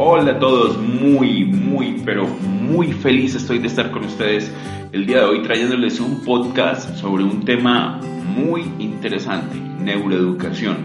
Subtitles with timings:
[0.00, 4.48] Hola a todos, muy, muy, pero muy feliz estoy de estar con ustedes
[4.92, 10.76] el día de hoy trayéndoles un podcast sobre un tema muy interesante, neuroeducación.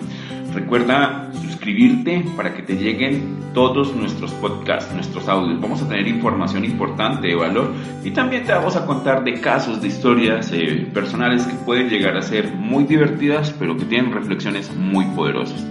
[0.56, 5.62] Recuerda suscribirte para que te lleguen todos nuestros podcasts, nuestros audios.
[5.62, 7.72] Vamos a tener información importante de valor
[8.04, 12.18] y también te vamos a contar de casos, de historias eh, personales que pueden llegar
[12.18, 15.64] a ser muy divertidas, pero que tienen reflexiones muy poderosas.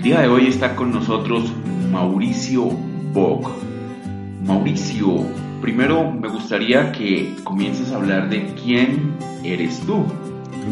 [0.00, 1.52] El día de hoy está con nosotros
[1.90, 2.70] Mauricio
[3.12, 3.50] Bog.
[4.46, 5.26] Mauricio,
[5.60, 10.06] primero me gustaría que comiences a hablar de quién eres tú.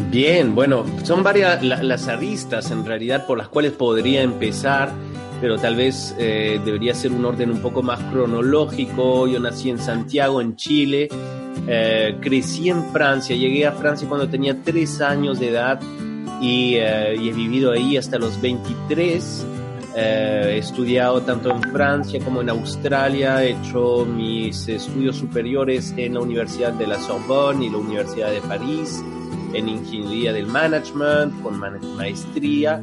[0.09, 4.91] Bien, bueno, son varias las aristas en realidad por las cuales podría empezar,
[5.39, 9.27] pero tal vez eh, debería ser un orden un poco más cronológico.
[9.27, 11.07] Yo nací en Santiago, en Chile,
[11.67, 15.79] eh, crecí en Francia, llegué a Francia cuando tenía tres años de edad
[16.41, 19.45] y, eh, y he vivido ahí hasta los 23.
[19.95, 26.13] Eh, he estudiado tanto en Francia como en Australia, he hecho mis estudios superiores en
[26.13, 29.03] la Universidad de la Sorbonne y la Universidad de París,
[29.53, 31.59] en Ingeniería del Management, con
[31.97, 32.81] maestría,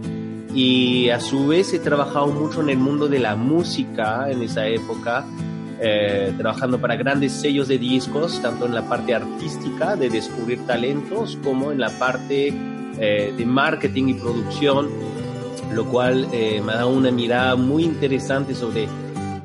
[0.52, 4.66] y a su vez he trabajado mucho en el mundo de la música en esa
[4.66, 5.24] época,
[5.80, 11.38] eh, trabajando para grandes sellos de discos, tanto en la parte artística de descubrir talentos
[11.44, 14.89] como en la parte eh, de marketing y producción
[15.72, 18.88] lo cual eh, me ha dado una mirada muy interesante sobre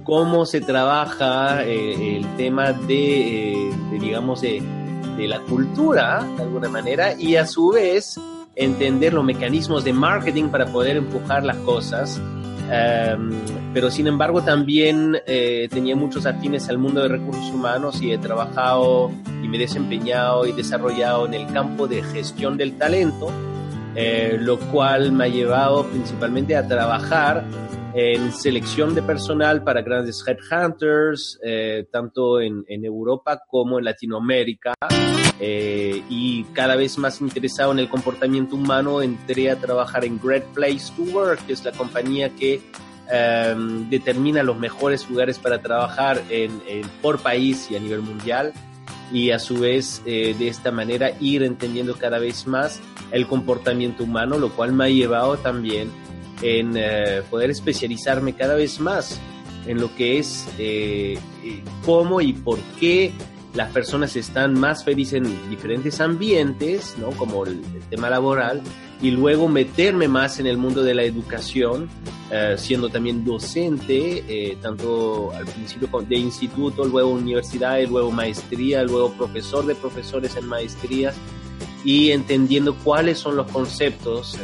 [0.04, 4.64] cómo se trabaja eh, el tema de, eh, digamos, de,
[5.18, 8.20] la cultura, de alguna manera, y a su vez
[8.56, 12.20] entender los mecanismos de marketing para poder empujar las cosas.
[12.72, 13.30] Em,
[13.72, 15.18] pero sin embargo también
[15.70, 19.12] tenía muchos afines al mundo de recursos humanos y he trabajado
[19.44, 23.32] y me he desempeñado y desarrollado en el campo de gestión del talento,
[23.96, 27.44] eh, lo cual me ha llevado principalmente a trabajar
[27.94, 34.74] en selección de personal para grandes headhunters, eh, tanto en, Europa como en Latinoamérica.
[35.40, 40.46] Eh, y cada vez más interesado en el comportamiento humano, entré a trabajar en Great
[40.54, 42.62] Place to Work, que es la compañía que
[43.90, 46.62] determina los mejores lugares para trabajar en,
[47.02, 48.54] por país y a nivel mundial
[49.12, 52.80] y a su vez de esta manera ir entendiendo cada vez más
[53.12, 55.90] el comportamiento humano, lo cual me ha llevado también
[56.42, 59.20] en eh, poder especializarme cada vez más
[59.68, 63.12] en lo que es eh, eh, cómo y por qué
[63.54, 67.10] las personas están más felices en diferentes ambientes, ¿no?
[67.12, 68.62] como el, tema laboral,
[69.02, 71.90] y luego meterme más en el mundo de la educación,
[72.58, 79.76] siendo también docente, tanto al principio de instituto, luego universidad, luego maestría, luego profesor de
[79.76, 81.16] profesores en maestrías,
[81.84, 84.38] y entendiendo cuáles son los conceptos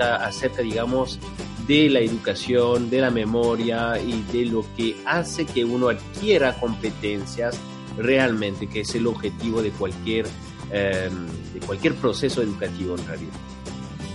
[0.00, 1.18] acerca, digamos,
[1.66, 7.56] de la educación, de la memoria y de lo que hace que uno adquiera competencias
[7.96, 10.26] realmente, que es el objetivo de cualquier,
[10.72, 13.34] em, de cualquier proceso educativo en realidad.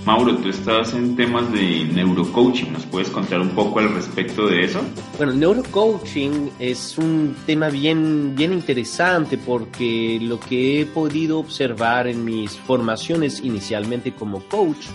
[0.07, 4.63] Mauro, tú estás en temas de neurocoaching, ¿nos puedes contar un poco al respecto de
[4.63, 4.79] eso?
[5.17, 12.07] Bueno, el neurocoaching es un tema bien, bien interesante porque lo que he podido observar
[12.07, 14.85] en mis formaciones inicialmente como coach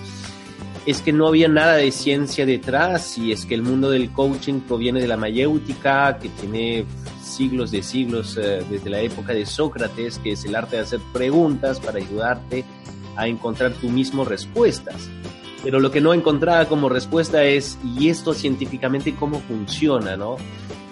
[0.86, 4.60] es que no había nada de ciencia detrás y es que el mundo del coaching
[4.60, 6.86] proviene de la mayéutica que tiene
[7.22, 11.00] siglos de siglos eh, desde la época de Sócrates, que es el arte de hacer
[11.12, 12.64] preguntas para ayudarte
[13.16, 15.08] a encontrar tú mismo respuestas.
[15.62, 20.36] Pero lo que no encontraba como respuesta es, ¿y esto científicamente cómo funciona, no?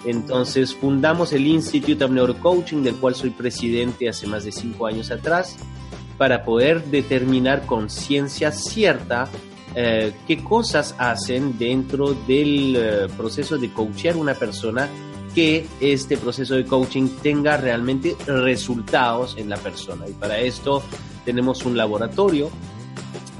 [0.05, 5.11] Entonces fundamos el Institute of Neurocoaching, del cual soy presidente hace más de cinco años
[5.11, 5.57] atrás,
[6.17, 9.27] para poder determinar con ciencia cierta
[9.75, 14.89] eh, qué cosas hacen dentro del eh, proceso de coachear una persona
[15.33, 20.07] que este proceso de coaching tenga realmente resultados en la persona.
[20.07, 20.83] Y para esto
[21.25, 22.49] tenemos un laboratorio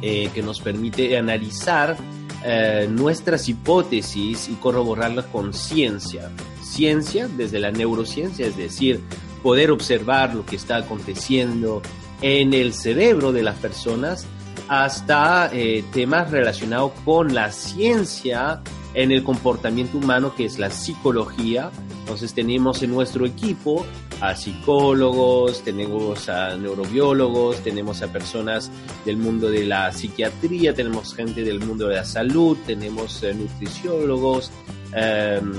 [0.01, 1.97] eh, que nos permite analizar
[2.43, 6.31] eh, nuestras hipótesis y corroborarlas con ciencia.
[6.63, 9.01] Ciencia desde la neurociencia, es decir,
[9.43, 11.81] poder observar lo que está aconteciendo
[12.21, 14.25] en el cerebro de las personas
[14.67, 18.61] hasta eh, temas relacionados con la ciencia
[18.93, 21.71] en el comportamiento humano, que es la psicología.
[21.99, 23.85] Entonces tenemos en nuestro equipo
[24.21, 28.71] a psicólogos, tenemos a neurobiólogos, tenemos a personas
[29.03, 34.51] del mundo de la psiquiatría, tenemos gente del mundo de la salud, tenemos eh, nutriciólogos,
[34.93, 35.51] em,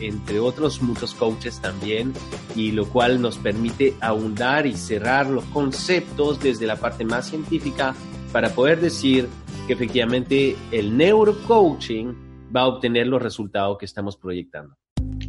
[0.00, 2.12] entre otros muchos coaches también,
[2.56, 7.94] y lo cual nos permite ahondar y cerrar los conceptos desde la parte más científica
[8.32, 9.28] para poder decir
[9.68, 14.76] que efectivamente el neurocoaching va a obtener los resultados que estamos proyectando.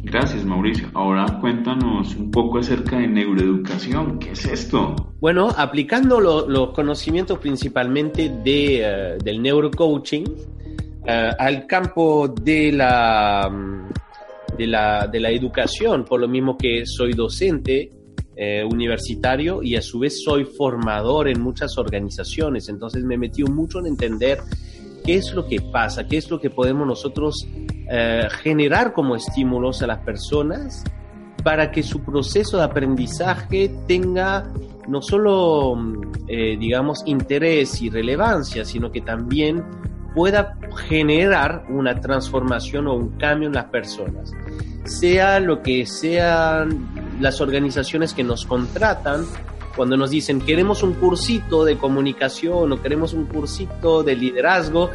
[0.02, 0.88] Gracias, Mauricio.
[0.94, 4.18] Ahora cuéntanos un poco acerca de neuroeducación.
[4.18, 5.14] ¿Qué es esto?
[5.20, 10.24] Bueno, aplicando los conocimientos principalmente de, eh, del neurocoaching
[11.06, 16.84] eh, al campo de la, mm, de, la, de la educación, por lo mismo que
[16.84, 17.92] soy docente
[18.34, 23.78] eh, universitario y a su vez soy formador en muchas organizaciones, entonces me metí mucho
[23.78, 24.40] en entender
[25.04, 27.46] qué es lo que pasa, qué es lo que podemos nosotros
[27.94, 30.82] eh, generar como estímulos a las personas
[31.44, 34.50] para que su proceso de aprendizaje tenga
[34.88, 35.76] no solo,
[36.26, 39.62] eh, digamos, interés y relevancia, sino que también
[40.14, 40.56] pueda
[40.88, 44.32] generar una transformación o un cambio en las personas.
[44.84, 46.88] Sea lo que sean
[47.20, 49.26] las organizaciones que nos contratan,
[49.76, 54.88] cuando nos dicen queremos un cursito de comunicación o queremos un cursito de liderazgo,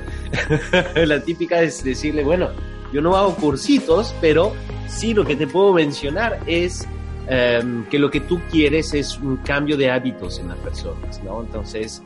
[0.95, 2.49] la típica es decirle, bueno,
[2.93, 4.53] yo no hago cursitos, pero
[4.87, 6.87] sí lo que te puedo mencionar es
[7.27, 11.41] em, que lo que tú quieres es un cambio de hábitos en las personas, ¿no?
[11.41, 12.01] Entonces,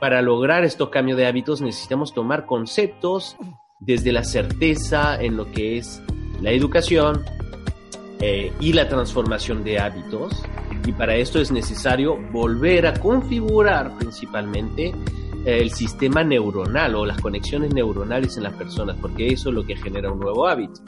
[0.00, 3.36] para lograr estos cambios de hábitos necesitamos tomar conceptos
[3.80, 6.02] desde la certeza en lo que es
[6.40, 7.24] la educación
[8.20, 10.42] eh, y la transformación de hábitos.
[10.86, 14.92] Y para esto es necesario volver a configurar principalmente
[15.46, 19.76] el sistema neuronal o las conexiones neuronales en las personas, porque eso es lo que
[19.76, 20.80] genera un nuevo hábito.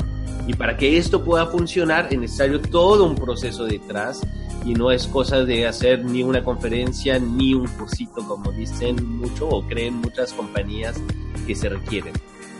[0.49, 4.21] Y para que esto pueda funcionar es necesario todo un proceso detrás
[4.65, 9.49] y no es cosa de hacer ni una conferencia ni un cursito como dicen mucho
[9.49, 11.01] o creen muchas compañías
[11.47, 12.15] que se requieren.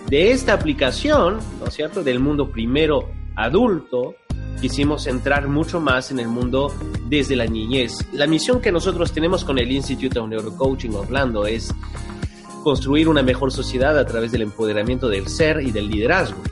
[0.09, 4.15] De esta aplicación, ¿no es cierto?, del mundo primero adulto,
[4.61, 6.75] quisimos entrar mucho más en el mundo
[7.07, 8.07] desde la niñez.
[8.13, 11.73] La misión que nosotros tenemos con el Institute of Neurocoaching Orlando es
[12.63, 16.43] construir una mejor sociedad a través del empoderamiento del ser y del liderazgo.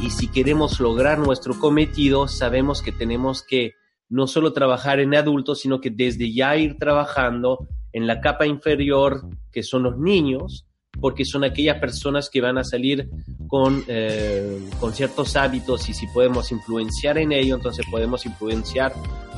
[0.00, 3.74] Y si queremos lograr nuestro cometido, sabemos que tenemos que
[4.08, 9.22] no solo trabajar en adultos, sino que desde ya ir trabajando en la capa inferior,
[9.50, 10.66] que son los niños,
[11.00, 13.08] porque son aquellas personas que van a salir
[13.48, 18.92] con, eh, con ciertos hábitos y si podemos influenciar en ello, entonces podemos influenciar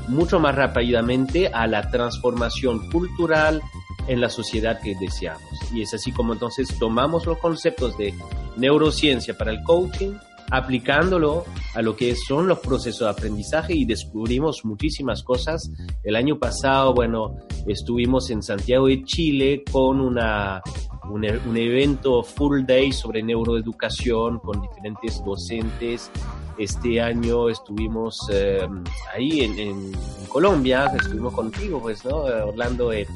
[0.09, 3.63] mucho más rápidamente a la transformación cultural
[4.07, 5.43] en la sociedad que deseamos.
[5.73, 8.15] Y es así como entonces tomamos los conceptos de
[8.57, 10.15] neurociencia para el coaching,
[10.51, 11.45] aplicándolo
[11.75, 15.71] a lo que son los procesos de aprendizaje y descubrimos muchísimas cosas.
[16.03, 20.63] El año pasado, bueno, estuvimos en Santiago de Chile con una,
[21.11, 26.11] un, evento full day sobre neuroeducación con diferentes docentes.
[26.59, 28.67] Este año estuvimos eh,
[29.15, 29.93] ahí en, en,
[30.29, 32.17] Colombia, estuvimos contigo, pues, ¿no?
[32.17, 33.07] Orlando, en,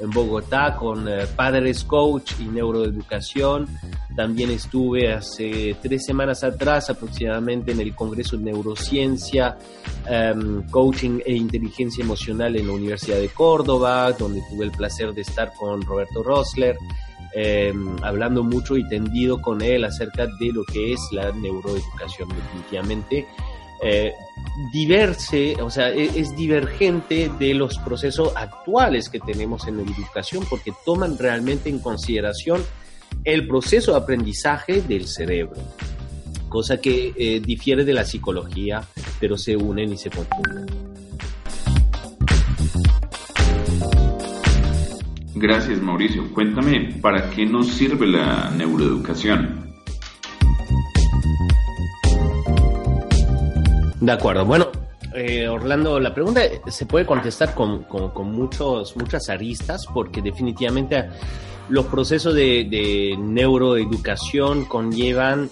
[0.00, 3.68] en Bogotá con eh, Padres Coach y Neuroeducación.
[4.16, 9.56] También estuve hace tres semanas atrás aproximadamente en el Congreso de Neurociencia,
[10.06, 15.22] em, Coaching e Inteligencia Emocional en la Universidad de Córdoba, donde tuve el placer de
[15.22, 16.76] estar con Roberto Rosler.
[17.32, 23.24] Em, hablando mucho y tendido con él acerca de lo que es la neuroeducación definitivamente
[23.82, 24.12] eh,
[24.72, 30.44] diverse, o sea, es, es, divergente de los procesos actuales que tenemos en la educación
[30.50, 32.62] porque toman realmente en consideración
[33.24, 35.60] el proceso de aprendizaje del cerebro,
[36.48, 38.82] cosa que eh, difiere de la psicología,
[39.20, 40.89] pero se unen y se confunden.
[45.40, 46.30] Gracias Mauricio.
[46.34, 49.72] Cuéntame, ¿para qué nos sirve la neuroeducación?
[53.98, 54.44] De acuerdo.
[54.44, 54.66] Bueno,
[55.14, 61.08] eh, Orlando, la pregunta se puede contestar con, con, muchos, muchas aristas porque definitivamente
[61.70, 65.48] los procesos de, neuroeducación conllevan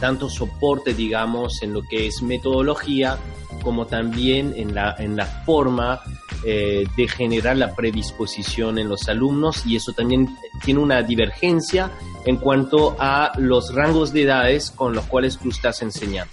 [0.00, 3.16] tanto soporte, digamos, en lo que es metodología,
[3.62, 6.00] como también en la, en la forma
[6.46, 10.28] eh, de generar la predisposición en los alumnos y eso también
[10.64, 11.90] tiene una divergencia
[12.24, 16.32] en cuanto a los rangos de edades con los cuales tú estás enseñando.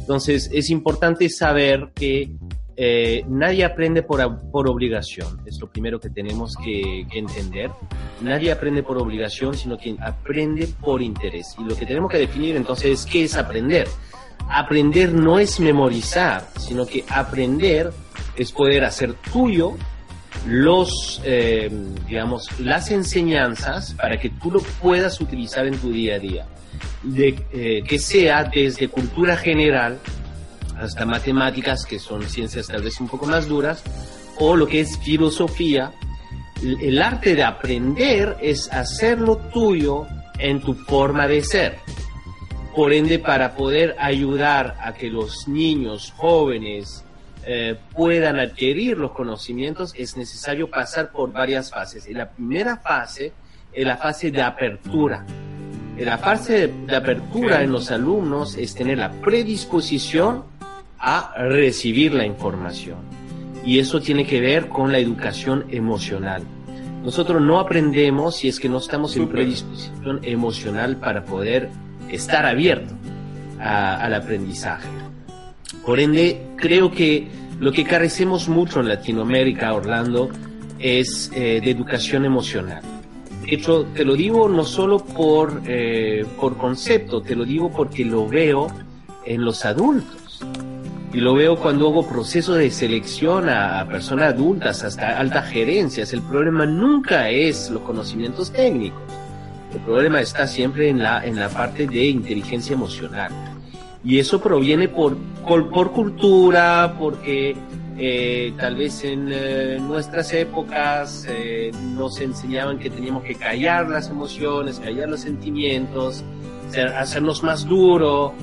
[0.00, 2.32] Entonces es importante saber que
[2.76, 7.70] eh, nadie aprende por, por, obligación, es lo primero que tenemos que, entender.
[8.22, 11.54] Nadie aprende por obligación, sino que aprende por interés.
[11.58, 13.88] Y lo que tenemos que definir entonces es qué es aprender.
[14.48, 17.92] Aprender no es memorizar, sino que aprender
[18.36, 19.76] es poder hacer tuyo
[20.46, 21.70] los, eh,
[22.06, 26.46] digamos, las enseñanzas para que tú lo puedas utilizar en tu día a día.
[27.02, 29.98] De, eh, que sea desde cultura general
[30.78, 33.82] hasta matemáticas, que son ciencias tal vez un poco más duras,
[34.38, 35.92] o lo que es filosofía.
[36.62, 40.06] El arte de aprender es hacerlo tuyo
[40.38, 41.78] en tu forma de ser.
[42.74, 47.04] Por ende, para poder ayudar a que los niños, jóvenes,
[47.44, 52.08] eh, puedan adquirir los conocimientos, es necesario pasar por varias fases.
[52.08, 53.32] Y la primera fase
[53.72, 55.24] es la fase de apertura.
[55.98, 60.44] la fase de apertura en los alumnos es tener la predisposición
[60.98, 62.98] a recibir la información.
[63.64, 66.42] Y eso tiene que ver con la educación emocional.
[67.02, 71.68] Nosotros no aprendemos si es que no estamos en predisposición emocional para poder
[72.08, 72.94] estar abierto
[73.58, 75.01] al aprendizaje.
[75.84, 80.30] Por ende, creo que lo que carecemos mucho en Latinoamérica, Orlando,
[80.78, 82.82] es eh, de educación emocional.
[83.42, 88.04] De hecho, te lo digo no solo por, eh, por concepto, te lo digo porque
[88.04, 88.68] lo veo
[89.24, 90.40] en los adultos.
[91.12, 96.12] Y lo veo cuando hago procesos de selección a, personas adultas, hasta altas gerencias.
[96.12, 99.02] El problema nunca es los conocimientos técnicos.
[99.74, 103.30] El problema está siempre en la, en la parte de inteligencia emocional.
[104.04, 105.16] Y eso proviene por,
[105.46, 107.54] por, cultura, porque
[107.96, 114.10] eh, tal vez en eh, nuestras épocas eh, nos enseñaban que teníamos que callar las
[114.10, 116.24] emociones, callar los sentimientos,
[116.96, 118.34] hacernos más duro,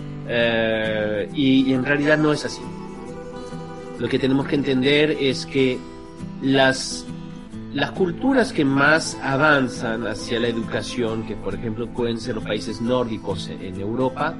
[1.33, 2.61] y, y, en realidad no es así.
[3.97, 5.79] Lo que tenemos que entender es que
[6.43, 7.05] las,
[7.73, 12.79] las culturas que más avanzan hacia la educación, que por ejemplo pueden ser los países
[12.79, 14.35] nórdicos en Europa,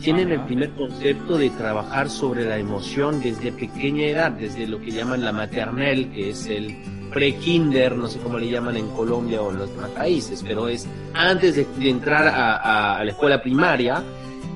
[0.00, 4.90] tienen el primer concepto de trabajar sobre la emoción desde pequeña edad, desde lo que
[4.90, 6.74] llaman la maternel, que es el
[7.10, 10.86] pre-kinder, no sé cómo le llaman en Colombia o en los demás países, pero es
[11.12, 14.02] antes de, entrar a, la escuela primaria,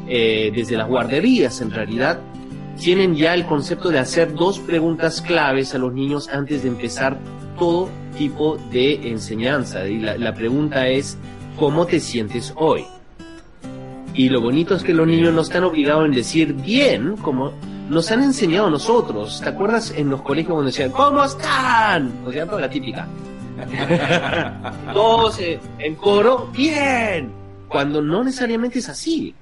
[0.09, 2.21] eh, desde las guarderías en realidad,
[2.81, 7.19] tienen ya el concepto de hacer dos preguntas claves a los niños antes de empezar
[7.59, 9.87] todo tipo de enseñanza.
[9.87, 11.19] Y la, la pregunta es,
[11.57, 12.85] ¿cómo te sientes hoy?
[14.14, 17.52] Y lo bonito es que los niños no están obligados en decir bien, como
[17.88, 19.40] nos han enseñado nosotros.
[19.42, 22.12] ¿Te acuerdas en los colegios cuando decían, ¿cómo están?
[22.25, 23.09] O sea, la típica.
[24.92, 27.33] Todos eh, en coro, bien.
[27.66, 29.35] Cuando no necesariamente es así.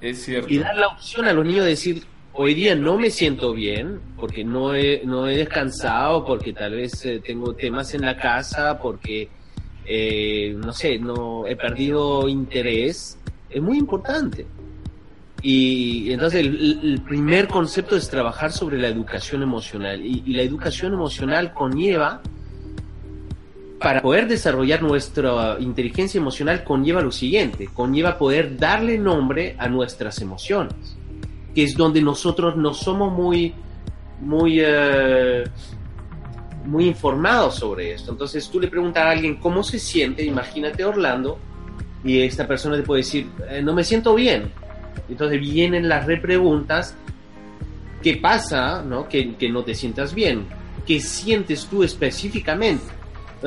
[0.00, 0.48] Es cierto.
[0.48, 4.00] Y dar la opción a los niños de decir, hoy día no me siento bien,
[4.18, 8.78] porque no he, no he descansado, porque tal vez eh, tengo temas en la casa,
[8.78, 9.28] porque,
[9.84, 13.18] eh, no sé, no he perdido interés
[13.54, 14.46] es muy importante.
[15.40, 20.04] Y entonces el, primer concepto es trabajar sobre la educación emocional.
[20.04, 22.20] Y, la educación emocional conlleva,
[23.78, 30.20] para poder desarrollar nuestra inteligencia emocional, conlleva lo siguiente, conlleva poder darle nombre a nuestras
[30.20, 30.96] emociones,
[31.54, 33.52] que es donde nosotros no somos muy,
[34.20, 35.44] muy, eh,
[36.64, 38.10] muy informados sobre esto.
[38.12, 41.38] Entonces tú le preguntas a alguien cómo se siente, imagínate Orlando,
[42.04, 44.52] y esta persona te puede decir, eh, no me siento bien.
[45.08, 46.94] Entonces vienen las repreguntas,
[48.02, 49.08] ¿qué pasa no?
[49.08, 50.46] Que, que no te sientas bien?
[50.86, 52.84] ¿Qué sientes tú específicamente?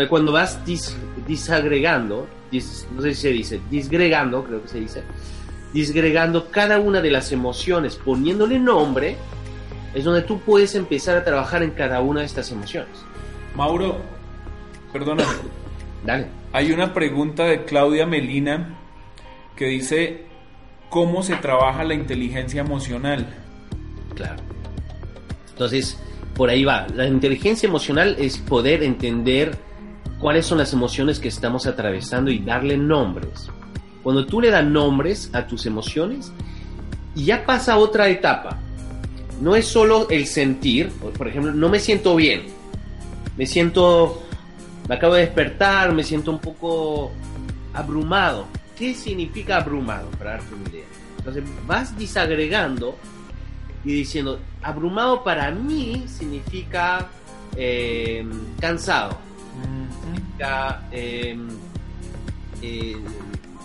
[0.10, 0.96] Cuando vas dis,
[1.28, 2.28] disagregando,
[2.96, 5.04] no sé si se dice, disgregando, creo que se dice,
[5.74, 9.18] disgregando cada una de las emociones, poniéndole nombre,
[9.96, 12.90] es donde tú puedes empezar a trabajar en cada una de estas emociones.
[13.56, 13.98] Mauro,
[14.94, 15.30] perdóname.
[16.08, 16.28] Dale.
[16.54, 18.78] Hay una pregunta de Claudia Melina
[19.58, 20.24] que dice,
[20.90, 23.28] ¿cómo se trabaja la inteligencia emocional?
[24.16, 24.42] Claro.
[25.50, 26.00] Entonces,
[26.34, 26.88] por ahí va.
[26.96, 29.58] La inteligencia emocional es poder entender
[30.18, 33.50] cuáles son las emociones que estamos atravesando y darle nombres.
[34.02, 36.32] Cuando tú le das nombres a tus emociones,
[37.16, 38.58] ya pasa otra etapa.
[39.42, 42.44] No es solo el sentir, por ejemplo, no me siento bien,
[43.36, 44.24] me siento
[44.88, 47.12] me acabo de despertar, me siento un poco
[47.74, 48.48] abrumado.
[48.77, 50.10] ¿Qué significa abrumado?
[50.12, 50.86] Para darte una idea.
[51.17, 52.98] Entonces vas disagregando
[53.84, 57.08] y diciendo, abrumado para mí significa
[57.56, 58.25] eh,
[58.60, 59.17] cansado,
[60.03, 61.48] significa em,
[62.62, 62.98] eh,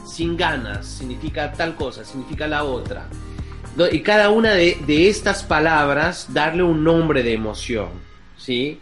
[0.07, 3.07] sin ganas, significa tal cosa, significa la otra.
[3.91, 7.89] Y cada una de, de estas palabras darle un nombre de emoción,
[8.37, 8.79] ¿sí?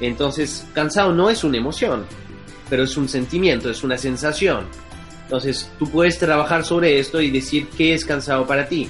[0.00, 2.04] Entonces, cansado no es una emoción,
[2.68, 4.66] pero es un sentimiento, es una sensación.
[5.24, 8.88] Entonces, tú puedes trabajar sobre esto y decir qué es cansado para ti.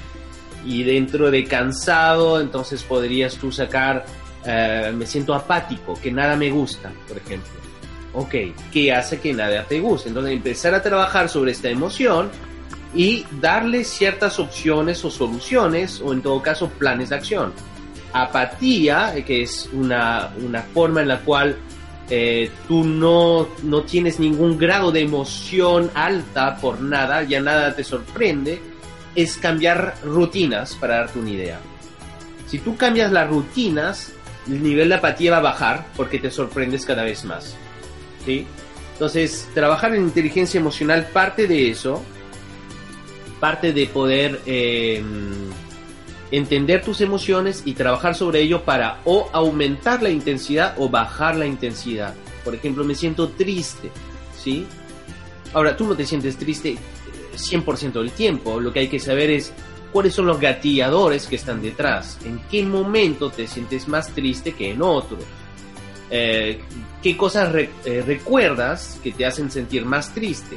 [0.65, 4.05] Y dentro de cansado, entonces podrías tú sacar,
[4.45, 7.51] eh, me siento apático, que nada me gusta, por ejemplo.
[8.15, 8.35] Ok,
[8.73, 10.09] ¿qué hace que nada te guste?
[10.09, 12.31] Entonces, empezar a trabajar sobre esta emoción
[12.95, 17.53] y darle ciertas opciones o soluciones, o en todo caso, planes de acción.
[18.13, 21.57] Apatía, que es una, una forma en la cual
[22.11, 27.85] eh, tú no, no tienes ningún grado de emoción alta por nada, ya nada te
[27.85, 28.61] sorprende,
[29.15, 31.61] es cambiar rutinas para darte una idea.
[32.47, 34.13] Si tú cambias las rutinas,
[34.47, 37.57] el nivel de apatía va a bajar porque te sorprendes cada vez más.
[38.25, 38.47] ¿sí?
[38.93, 42.03] Entonces, trabajar en inteligencia emocional parte de eso,
[43.41, 45.03] parte de poder eh,
[46.33, 51.47] entender tus emociones y trabajar sobre ello para o aumentar la intensidad o bajar la
[51.47, 52.15] intensidad.
[52.43, 53.91] Por ejemplo, me siento triste,
[54.37, 54.67] ¿sí?
[55.53, 56.77] Ahora, tú no te sientes triste
[57.37, 59.53] 100% eh, del tiempo, lo que hay que saber es
[59.93, 64.71] cuáles son los gatilladores que están detrás, en qué momento te sientes más triste que
[64.71, 65.19] en otro,
[66.11, 66.61] eh,
[67.03, 70.57] qué cosas eh, recuerdas que te hacen sentir más triste,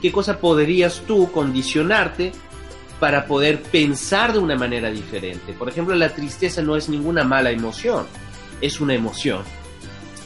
[0.00, 2.32] qué cosa podrías tú condicionarte
[3.00, 5.54] para poder pensar de una manera diferente.
[5.54, 8.06] Por ejemplo, la tristeza no es ninguna mala emoción,
[8.60, 9.42] es una emoción.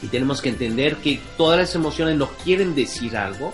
[0.03, 3.53] Y tenemos que entender que todas las emociones nos quieren decir algo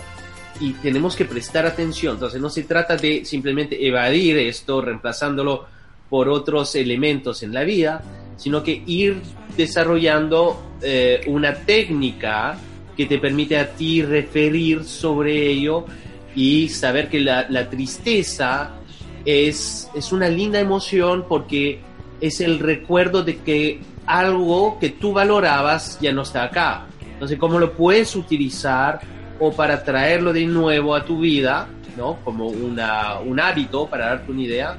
[0.60, 2.14] y tenemos que prestar atención.
[2.14, 5.66] Entonces no se trata de simplemente evadir esto reemplazándolo
[6.10, 8.02] por otros elementos en la vida,
[8.36, 9.22] sino que ir
[9.56, 12.58] desarrollando eh, una técnica
[12.96, 15.86] que te permite a ti referir sobre ello
[16.34, 18.81] y saber que la, la tristeza
[19.24, 21.80] es, es una linda emoción porque
[22.20, 26.86] es el recuerdo de que algo que tú valorabas ya no está acá.
[27.12, 29.00] Entonces, ¿cómo lo puedes utilizar
[29.38, 32.18] o para traerlo de nuevo a tu vida, ¿no?
[32.24, 34.76] Como una, un hábito, para darte una idea,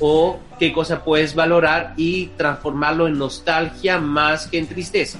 [0.00, 5.18] o qué cosa puedes valorar y transformarlo en nostalgia más que en tristeza.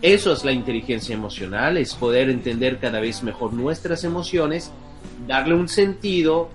[0.00, 4.70] Eso es la inteligencia emocional, es poder entender cada vez mejor nuestras emociones,
[5.26, 6.50] darle un sentido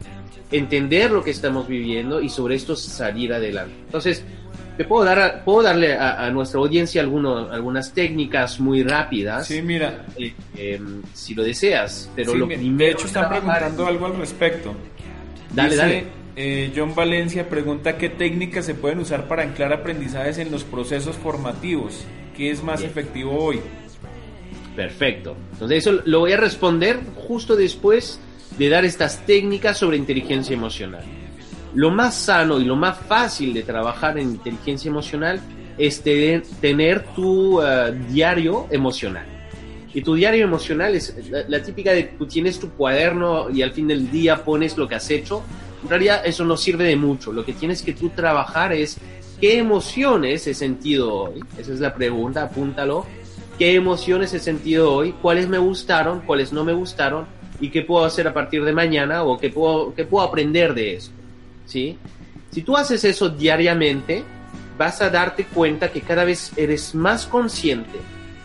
[0.52, 3.74] entender lo que estamos viviendo y sobre esto salir adelante.
[3.86, 4.24] Entonces,
[4.78, 9.48] te puedo dar puedo darle a, nuestra audiencia algunas técnicas muy rápidas.
[9.48, 10.06] Sí, mira.
[10.18, 14.74] Eh, em, si lo deseas, pero lo De hecho, están preguntando algo al respecto.
[15.54, 16.04] Dale, dale.
[16.36, 21.16] Eh, John Valencia pregunta qué técnicas se pueden usar para anclar aprendizajes en los procesos
[21.16, 22.04] formativos.
[22.36, 23.60] ¿Qué es más efectivo hoy?
[24.76, 25.36] Perfecto.
[25.52, 28.20] Entonces eso lo voy a responder justo después
[28.58, 31.04] de dar estas técnicas sobre inteligencia emocional.
[31.74, 35.42] Lo más sano y lo más fácil de trabajar en inteligencia emocional
[35.78, 39.26] es tener tu eh, diario emocional.
[39.94, 43.88] Y tu diario emocional es la, típica de tú tienes tu cuaderno y al fin
[43.88, 45.44] del día pones lo que has hecho.
[45.84, 47.32] En realidad eso no sirve de mucho.
[47.32, 48.98] Lo que tienes que tú trabajar es
[49.40, 51.44] qué emociones he sentido hoy.
[51.60, 53.06] Esa es la pregunta, apúntalo.
[53.60, 55.14] ¿Qué emociones he sentido hoy?
[55.22, 56.22] ¿Cuáles me gustaron?
[56.22, 57.28] ¿Cuáles no me gustaron?
[57.60, 60.96] Y qué puedo hacer a partir de mañana o qué puedo, qué puedo aprender de
[60.96, 61.12] eso.
[61.66, 61.98] ¿sí?
[62.52, 64.24] Si tú haces eso diariamente,
[64.78, 68.00] vas a darte cuenta que cada vez eres más consciente,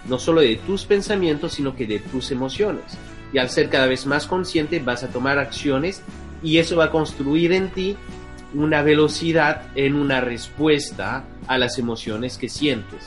[0.09, 2.85] no solo de tus pensamientos, sino que de tus emociones.
[3.33, 6.03] Y al ser cada vez más consciente, vas a tomar acciones
[6.43, 7.97] y eso va a construir en ti
[8.55, 13.05] una velocidad en una respuesta a las emociones que sientes,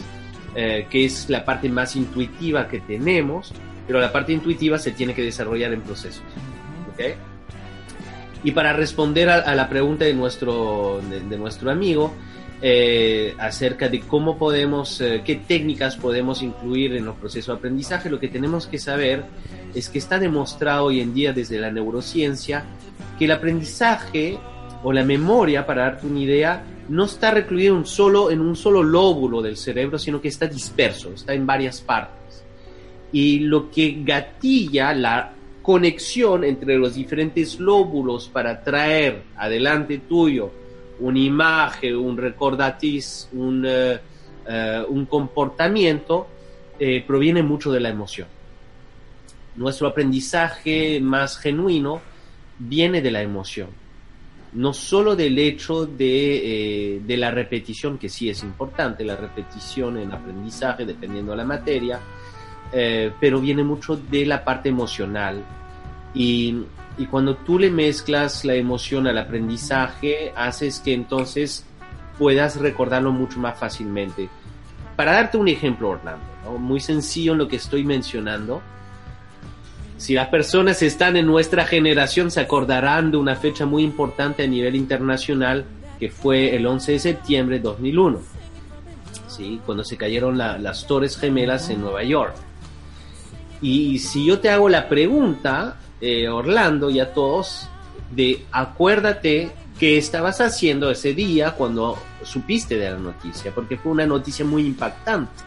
[0.55, 3.53] eh, que es la parte más intuitiva que tenemos
[3.87, 6.23] pero la parte intuitiva se tiene que desarrollar en procesos.
[8.43, 12.11] Y para responder a, la pregunta de nuestro, de, nuestro amigo
[12.61, 18.09] eh, acerca de cómo podemos, eh, qué técnicas podemos incluir en los procesos de aprendizaje,
[18.09, 19.25] lo que tenemos que saber
[19.75, 22.63] es que está demostrado hoy en día desde la neurociencia
[23.17, 24.39] que el aprendizaje
[24.83, 28.81] o la memoria, para darte una idea, no está recluido un solo, en un solo
[28.81, 32.20] lóbulo del cerebro, sino que está disperso, está en varias partes
[33.11, 40.51] y lo que gatilla la conexión entre los diferentes lóbulos para traer adelante tuyo
[40.99, 43.99] una imagen, un recordatiz, un, eh,
[44.47, 46.27] eh, un comportamiento,
[46.79, 48.27] eh, proviene mucho de la emoción.
[49.55, 52.01] Nuestro aprendizaje más genuino
[52.57, 53.69] viene de la emoción,
[54.53, 60.11] no solo del hecho de, de la repetición, que sí es importante, la repetición en
[60.11, 61.99] aprendizaje, dependiendo de la materia,
[62.73, 65.43] eh, pero viene mucho de la parte emocional.
[66.13, 66.65] Y
[66.97, 71.65] y cuando tú le mezclas la emoción al aprendizaje, haces que entonces
[72.19, 74.29] puedas recordarlo mucho más fácilmente.
[74.95, 76.23] Para darte un ejemplo, Orlando,
[76.59, 78.61] muy sencillo en lo que estoy mencionando,
[79.97, 84.47] si las personas están en nuestra generación se acordarán de una fecha muy importante a
[84.47, 85.65] nivel internacional
[85.99, 88.19] que fue el 11 de septiembre de 2001,
[89.27, 89.61] ¿sí?
[89.65, 92.35] cuando se cayeron las Torres Gemelas en Nueva York.
[93.61, 97.69] Y si yo te hago la pregunta, eh, Orlando y a todos,
[98.09, 104.05] de acuérdate qué estabas haciendo ese día cuando supiste de la noticia, porque fue una
[104.05, 105.43] noticia muy impactante.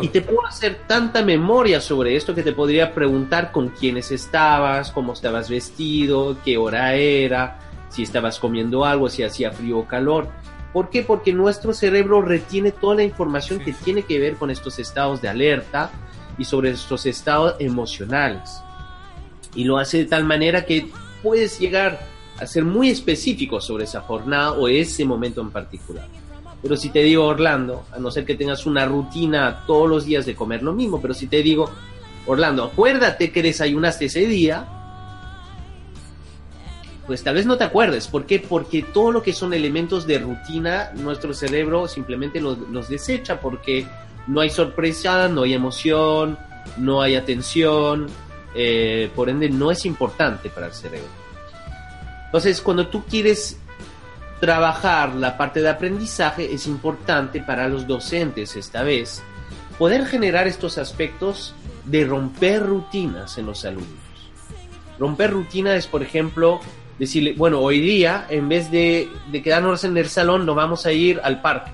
[0.00, 4.92] Y te puedo hacer tanta memoria sobre esto que te podría preguntar con quiénes estabas,
[4.92, 10.28] cómo estabas vestido, qué hora era, si estabas comiendo algo, si hacía frío o calor.
[10.72, 11.02] ¿Por qué?
[11.02, 15.28] Porque nuestro cerebro retiene toda la información que tiene que ver con estos estados de
[15.28, 15.90] alerta
[16.38, 18.50] y sobre estos estados emocionales.
[19.54, 20.90] Y lo hace de tal manera que
[21.22, 22.00] puedes llegar
[22.38, 26.06] a ser muy específico sobre esa jornada o ese momento en particular.
[26.62, 30.24] Pero si te digo Orlando, a no ser que tengas una rutina todos los días
[30.26, 31.70] de comer lo mismo, pero si te digo
[32.26, 34.68] Orlando, acuérdate que desayunaste ese día,
[37.06, 38.06] pues tal vez no te acuerdes.
[38.06, 38.38] ¿Por qué?
[38.38, 43.86] Porque todo lo que son elementos de rutina, nuestro cerebro simplemente los, desecha porque
[44.26, 46.38] no hay sorpresa, no hay emoción,
[46.76, 48.08] no hay atención,
[48.54, 51.08] eh, por ende no es importante para el cerebro.
[52.26, 53.58] Entonces, cuando tú quieres
[54.40, 59.22] trabajar la parte de aprendizaje es importante para los docentes esta vez,
[59.78, 61.54] poder generar estos aspectos
[61.84, 63.88] de romper rutinas en los alumnos.
[64.98, 66.60] Romper rutinas es, por ejemplo,
[66.98, 69.08] decirle, bueno, hoy día, en vez de,
[69.44, 71.70] quedarnos en el salón, nos vamos a ir al parque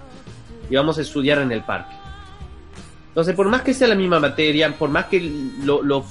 [0.71, 1.95] y vamos a estudiar en el parque.
[3.19, 5.19] Entonces, por más que sea la misma materia, por más que
[5.65, 6.05] lo,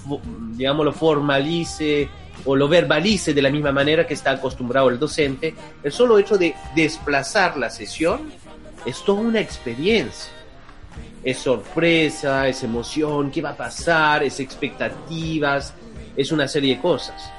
[0.58, 2.10] digamos, lo formalice,
[2.44, 6.38] o lo verbalice de la misma manera que está acostumbrado el docente, el solo hecho
[6.38, 8.30] de desplazar la sesión
[8.86, 10.34] es toda una experiencia.
[11.24, 15.74] Es sorpresa, es emoción, qué va a pasar, es expectativas,
[16.14, 17.32] es una serie de cosas.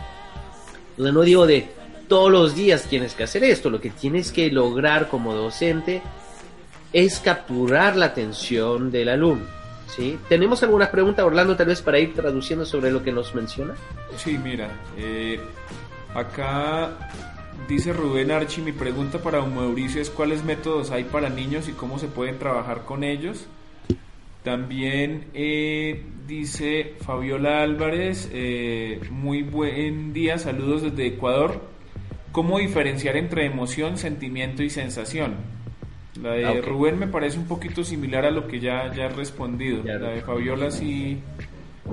[0.93, 1.69] Entonces no digo de
[2.09, 6.01] todos los días tienes que hacer esto, lo que tienes que lograr como docente
[6.91, 9.58] es capturar la atención del alumno
[9.89, 10.19] ¿sí?
[10.29, 13.75] ¿Tenemos algunas preguntas, Orlando, tal vez para ir traduciendo sobre lo que nos menciona?
[14.17, 15.41] Sí, mira, eh,
[16.15, 17.11] acá
[17.69, 21.99] dice Rubén Archi, mi pregunta para Mauricio es cuáles métodos hay para niños y cómo
[21.99, 23.47] se pueden trabajar con ellos.
[24.43, 31.61] También eh, dice Fabiola Álvarez, eh, muy buen día, saludos desde Ecuador.
[32.33, 35.35] ¿Cómo diferenciar entre emoción, sentimiento y sensación?
[36.23, 39.09] La de ah, Rubén me parece un poquito similar a lo que ya, ya he
[39.09, 39.83] respondido.
[39.85, 41.19] La de Fabiola sí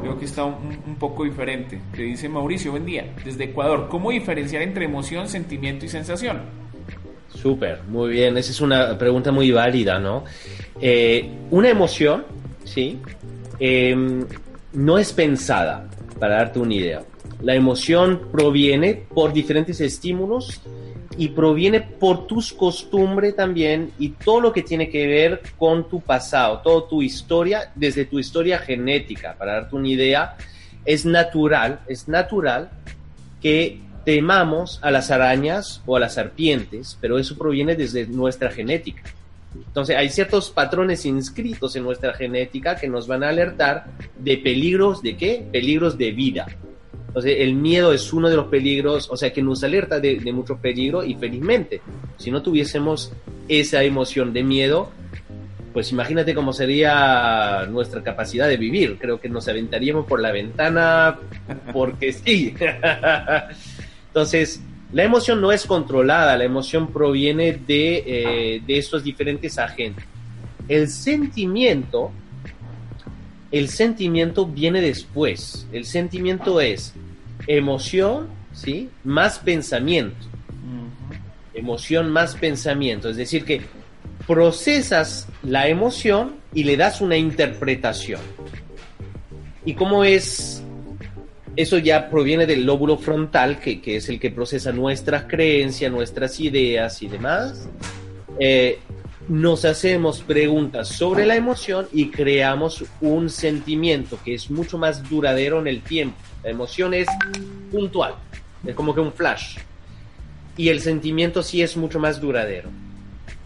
[0.02, 1.80] veo que está un, poco diferente.
[1.94, 3.88] Que dice Mauricio, buen día, desde Ecuador.
[3.90, 6.42] ¿Cómo diferenciar entre emoción, sentimiento y sensación?
[7.30, 8.38] Súper, muy bien.
[8.38, 10.24] Esa es una pregunta muy válida, ¿no?
[10.82, 12.26] Eh, una emoción,
[12.64, 13.00] ¿sí?
[13.60, 14.26] Em,
[14.74, 15.88] no es pensada,
[16.20, 17.04] para darte una idea.
[17.42, 20.62] La emoción proviene por diferentes estímulos
[21.18, 26.02] y proviene por tus costumbres también y todo lo que tiene que ver con tu
[26.02, 30.36] pasado, toda tu historia, desde tu historia genética, para darte una idea,
[30.86, 32.70] es natural, es natural
[33.42, 39.04] que temamos a las arañas o a las serpientes, pero eso proviene desde nuestra genética.
[39.56, 43.86] Entonces hay ciertos patrones inscritos en nuestra genética que nos van a alertar
[44.18, 45.48] de peligros de qué?
[45.52, 46.46] Peligros de vida.
[47.16, 50.34] Entonces, el miedo es uno de los peligros, o sea, que nos alerta de, de
[50.34, 51.80] mucho peligro y felizmente,
[52.18, 53.14] si no tuviésemos
[53.48, 54.92] esa emoción de miedo,
[55.72, 58.98] pues imagínate cómo sería nuestra capacidad de vivir.
[59.00, 61.18] Creo que nos aventaríamos por la ventana
[61.72, 62.54] porque sí.
[64.08, 70.04] Entonces, la emoción no es controlada, la emoción proviene de, eh, de estos diferentes agentes.
[70.68, 72.12] El sentimiento,
[73.56, 75.66] el sentimiento viene después.
[75.72, 76.94] El sentimiento es
[77.48, 78.90] emoción, ¿sí?
[79.06, 80.28] Más pensamiento.
[81.54, 83.10] Emoción más pensamiento.
[83.10, 83.62] Es decir, que
[84.28, 88.20] procesas la emoción y le das una interpretación.
[89.64, 90.62] ¿Y cómo es?
[91.56, 97.02] Eso ya proviene del lóbulo frontal, que, es el que procesa nuestras creencias, nuestras ideas
[97.02, 97.70] y demás.
[98.38, 98.80] Eh,
[99.28, 105.60] nos hacemos preguntas sobre la emoción y creamos un sentimiento que es mucho más duradero
[105.60, 106.18] en el tiempo.
[106.44, 107.08] La emoción es
[107.72, 108.16] puntual,
[108.66, 109.58] es como que un flash.
[110.58, 112.70] Y el sentimiento sí es mucho más duradero.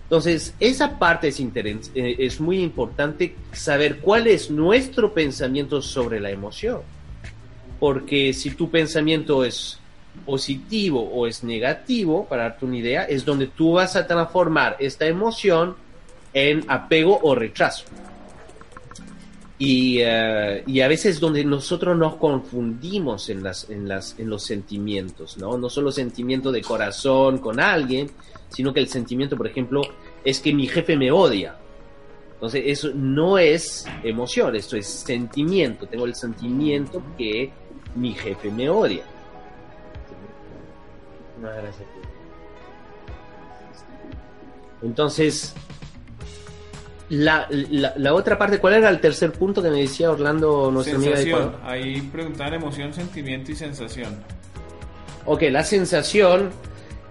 [0.04, 6.32] Entonces, esa parte es, eh, es muy importante saber cuál es nuestro pensamiento sobre la
[6.32, 6.82] emoción.
[7.80, 9.79] porque si tu pensamiento es
[10.26, 15.06] positivo o es negativo, para darte una idea, es donde tú vas a transformar esta
[15.06, 15.76] emoción
[16.34, 17.86] en apego o rechazo.
[19.58, 24.44] Y, eh, y, a veces donde nosotros nos confundimos en, las, en, las, en los
[24.44, 25.58] sentimientos, ¿no?
[25.58, 28.10] No solo sentimiento de corazón con alguien,
[28.48, 29.82] sino que el sentimiento, por ejemplo,
[30.24, 31.58] es que mi jefe me odia.
[32.36, 35.88] Entonces, eso no es emoción, esto es sentimiento.
[35.88, 37.52] Tengo el sentimiento que
[37.96, 39.04] mi jefe me odia.
[44.82, 45.54] Entonces,
[47.10, 51.42] la, la, otra parte, ¿cuál era el tercer punto que me decía Orlando, nuestra sensación.
[51.42, 54.24] amiga de Ahí preguntaban emoción, sentimiento y sensación.
[55.26, 56.52] Ok, la sensación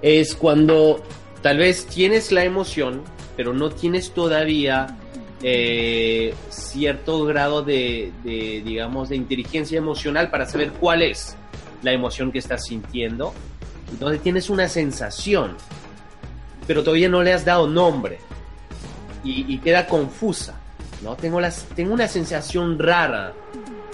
[0.01, 1.03] es cuando
[1.43, 3.03] tal vez tienes la emoción,
[3.37, 4.97] pero no tienes todavía
[5.43, 11.37] eh, cierto grado de, de, digamos, de inteligencia emocional para saber cuál es
[11.83, 13.35] la emoción que estás sintiendo.
[13.91, 15.57] Entonces tienes una sensación,
[16.67, 18.19] pero todavía no le has dado nombre
[19.25, 20.59] y, queda confusa.
[21.03, 21.17] ¿no?
[21.17, 23.33] Tengo, las, tengo una sensación rara,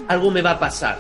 [0.08, 0.98] algo me va a pasar.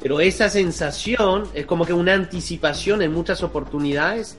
[0.00, 4.38] Pero esa sensación es como que una anticipación en muchas oportunidades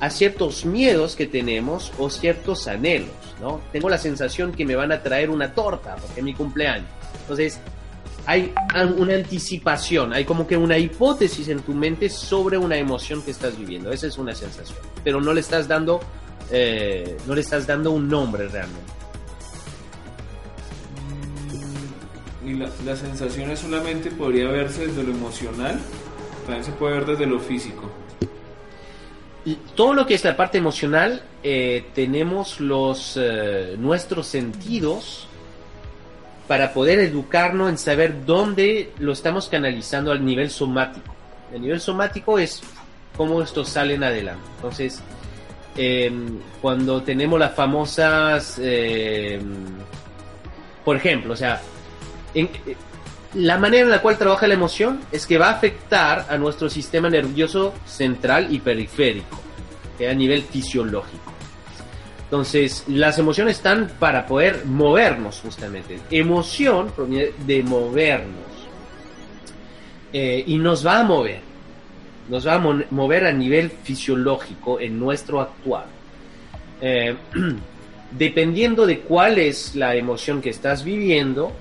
[0.00, 3.60] a ciertos miedos que tenemos o ciertos anhelos, ¿no?
[3.72, 6.88] Tengo la sensación que me van a traer una torta porque es mi cumpleaños.
[7.22, 7.58] Entonces,
[8.26, 8.52] hay
[8.96, 13.56] una anticipación, hay como que una hipótesis en tu mente sobre una emoción que estás
[13.56, 13.92] viviendo.
[13.92, 16.00] Esa es una sensación, pero no le estás dando,
[16.50, 18.92] eh, no le estás dando un nombre realmente.
[22.44, 25.80] Y la, la sensación solamente podría verse desde lo emocional,
[26.44, 27.90] también se puede ver desde lo físico
[29.74, 35.25] todo lo que es la parte emocional, eh, tenemos los eh, nuestros sentidos
[36.46, 41.14] para poder educarnos en saber dónde lo estamos canalizando al nivel somático.
[41.52, 42.62] El nivel somático es
[43.16, 44.42] cómo estos salen adelante.
[44.56, 45.02] Entonces,
[45.76, 49.42] em, cuando tenemos las famosas, em,
[50.84, 51.60] por ejemplo, o sea,
[53.34, 56.70] la manera en la cual trabaja la emoción es que va a afectar a nuestro
[56.70, 59.40] sistema nervioso central y periférico,
[60.08, 61.35] a nivel fisiológico.
[62.26, 66.00] Entonces, las emociones están para poder movernos justamente.
[66.10, 68.46] Emoción proviene de movernos.
[70.12, 71.40] Eh, y nos va a mover.
[72.28, 75.86] Nos va a mover a nivel fisiológico en nuestro actuar.
[76.80, 77.14] Eh,
[78.10, 81.52] dependiendo de cuál es la emoción que estás viviendo,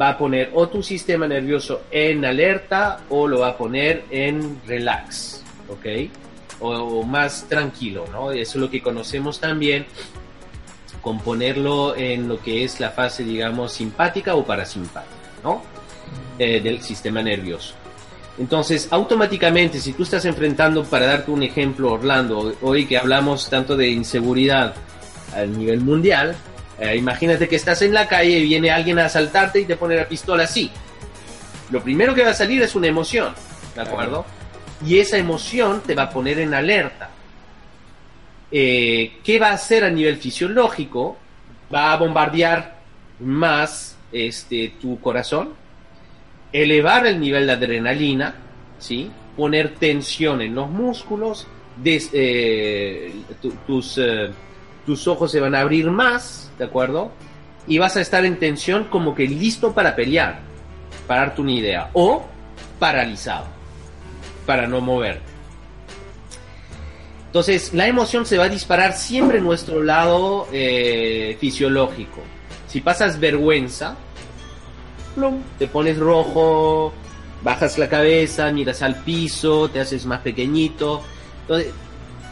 [0.00, 4.60] va a poner o tu sistema nervioso en alerta o lo va a poner en
[4.68, 5.86] relax, ¿ok?
[6.62, 8.30] O, más tranquilo, ¿no?
[8.30, 9.86] Eso es lo que conocemos también
[11.00, 15.62] con ponerlo en lo que es la fase, digamos, simpática o parasimpática, ¿no?
[16.38, 17.74] Eh, del sistema nervioso.
[18.38, 23.76] Entonces, automáticamente, si tú estás enfrentando, para darte un ejemplo, Orlando, hoy que hablamos tanto
[23.76, 24.74] de inseguridad
[25.34, 26.34] a nivel mundial,
[26.78, 29.96] eh, imagínate que estás en la calle y viene alguien a asaltarte y te pone
[29.96, 30.70] la pistola así.
[31.70, 33.34] Lo primero que va a salir es una emoción,
[33.74, 34.24] ¿de acuerdo?
[34.84, 37.10] Y esa emoción te va a poner en alerta.
[38.50, 41.16] Eh, ¿Qué va a hacer a nivel fisiológico?
[41.72, 42.76] Va a bombardear
[43.20, 45.50] más este, tu corazón,
[46.52, 48.34] elevar el nivel de adrenalina,
[48.78, 49.10] ¿sí?
[49.36, 51.46] poner tensión en los músculos,
[51.84, 53.14] eh,
[53.66, 54.30] tus, eh,
[54.84, 57.12] tus ojos se van a abrir más, ¿de acuerdo?
[57.66, 60.40] Y vas a estar en tensión como que listo para pelear,
[61.06, 62.26] para darte una idea, o
[62.78, 63.61] paralizado
[64.46, 65.20] para no mover.
[67.26, 72.20] Entonces, la emoción se va a disparar siempre en nuestro lado eh, fisiológico.
[72.68, 73.96] Si pasas vergüenza,
[75.58, 76.92] te pones rojo,
[77.42, 81.02] bajas la cabeza, miras al piso, te haces más pequeñito.
[81.42, 81.72] Entonces,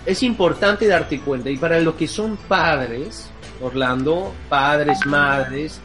[0.06, 1.50] es importante darte cuenta.
[1.50, 3.30] Y para los que son padres,
[3.62, 5.80] Orlando, padres, madres,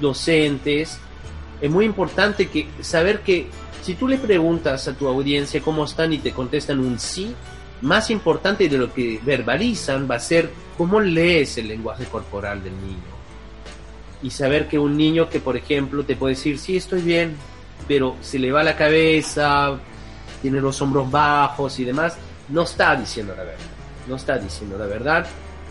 [0.00, 0.98] docentes,
[1.60, 3.48] es muy importante que saber que
[3.88, 7.34] si tú le preguntas a tu audiencia cómo están y te contestan un sí,
[7.80, 12.74] más importante de lo que verbalizan va a ser cómo lees el lenguaje corporal del
[12.82, 13.16] niño.
[14.22, 17.34] Y saber que un niño que, por ejemplo, te puede decir, sí, estoy bien,
[17.88, 19.78] pero se le va la cabeza,
[20.42, 22.18] tiene los hombros bajos y demás,
[22.50, 23.66] no está diciendo la verdad.
[24.06, 25.26] No está diciendo la verdad.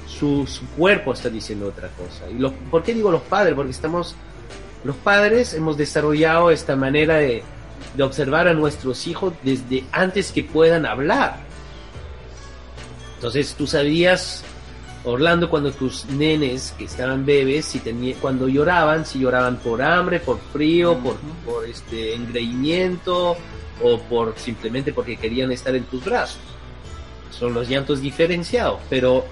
[0.08, 2.28] Su, cuerpo está diciendo otra cosa.
[2.32, 3.54] ¿Y por qué digo los padres?
[3.54, 4.16] Porque estamos,
[4.84, 7.44] los padres hemos desarrollado esta manera de,
[7.96, 11.40] de observar a nuestros hijos desde antes que puedan hablar.
[13.16, 14.44] Entonces tú sabías
[15.04, 20.20] Orlando, cuando tus nenes que estaban bebés, si tenía, cuando lloraban, si lloraban por hambre,
[20.20, 23.38] por frío, por, por este engreimiento
[23.82, 26.40] o por simplemente porque querían estar en tus brazos.
[27.32, 29.26] Son los llantos diferenciados, pero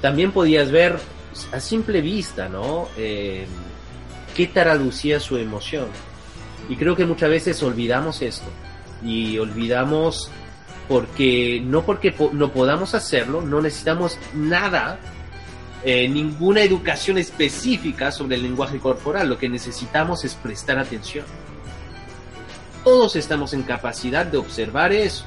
[0.00, 0.98] también podías ver
[1.52, 2.88] a simple vista, ¿no?
[2.96, 3.46] Eh,
[4.34, 5.86] qué traducía su emoción.
[6.68, 8.46] Y creo que muchas veces olvidamos esto.
[9.04, 10.30] Y olvidamos
[10.88, 14.98] porque no porque no podamos hacerlo, no necesitamos nada,
[15.84, 21.24] eh, ninguna educación específica sobre el lenguaje corporal, lo que necesitamos es prestar atención.
[22.84, 25.24] Todos estamos en capacidad de observar eso.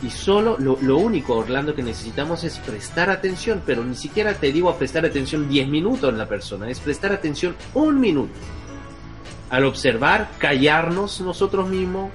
[0.00, 4.52] Y solo lo, lo, único, Orlando, que necesitamos es prestar atención, pero ni siquiera te
[4.52, 8.32] digo a prestar atención 10 minutos en la persona, es prestar atención un minuto.
[9.50, 12.10] Al observar, callarnos nosotros mismos,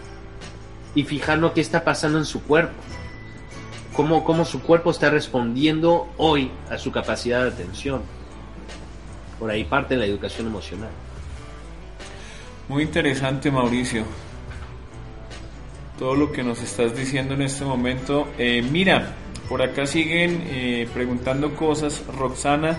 [0.96, 2.74] y fijarnos qué está pasando en su cuerpo.
[3.94, 8.02] Cómo, cómo su cuerpo está respondiendo hoy a su capacidad de atención.
[9.40, 10.90] Por ahí parte la educación emocional.
[12.68, 14.04] Muy interesante, Mauricio.
[16.00, 18.28] Todo lo que nos estás diciendo en este momento.
[18.38, 19.14] Eh, mira,
[19.48, 22.04] por acá siguen eh, preguntando cosas.
[22.18, 22.78] Roxana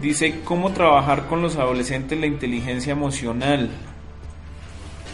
[0.00, 3.70] dice, ¿cómo trabajar con los adolescentes la inteligencia emocional?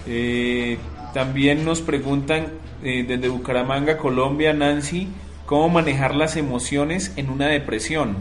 [0.06, 0.78] Eh,
[1.12, 2.48] también nos preguntan
[2.82, 5.08] eh, desde Bucaramanga, Colombia, Nancy,
[5.46, 8.16] cómo manejar las emociones en una depresión.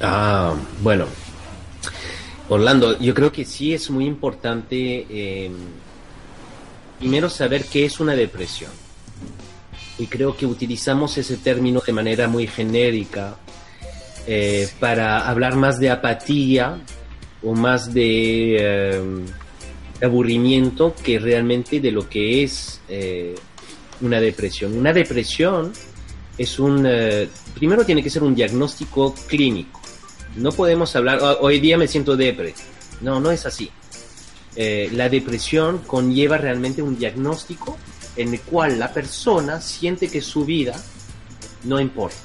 [0.00, 1.06] Ah, bueno.
[2.48, 5.06] Orlando, yo creo que sí es muy importante
[5.46, 5.54] em,
[6.98, 8.70] primero saber qué es una depresión.
[9.98, 13.36] Y creo que utilizamos ese término de manera muy genérica
[14.26, 16.78] eh, para hablar más de apatía
[17.42, 19.26] o más de em,
[20.00, 23.34] aburrimiento que realmente de lo que es eh,
[24.00, 24.76] una depresión.
[24.76, 25.72] Una depresión
[26.38, 26.84] es un...
[26.86, 29.80] Eh, primero tiene que ser un diagnóstico clínico.
[30.36, 32.54] No podemos hablar, oh, hoy día me siento depre.
[33.00, 33.70] No, no es así.
[34.54, 37.76] Eh, la depresión conlleva realmente un diagnóstico
[38.16, 40.74] en el cual la persona siente que su vida
[41.64, 42.16] no importa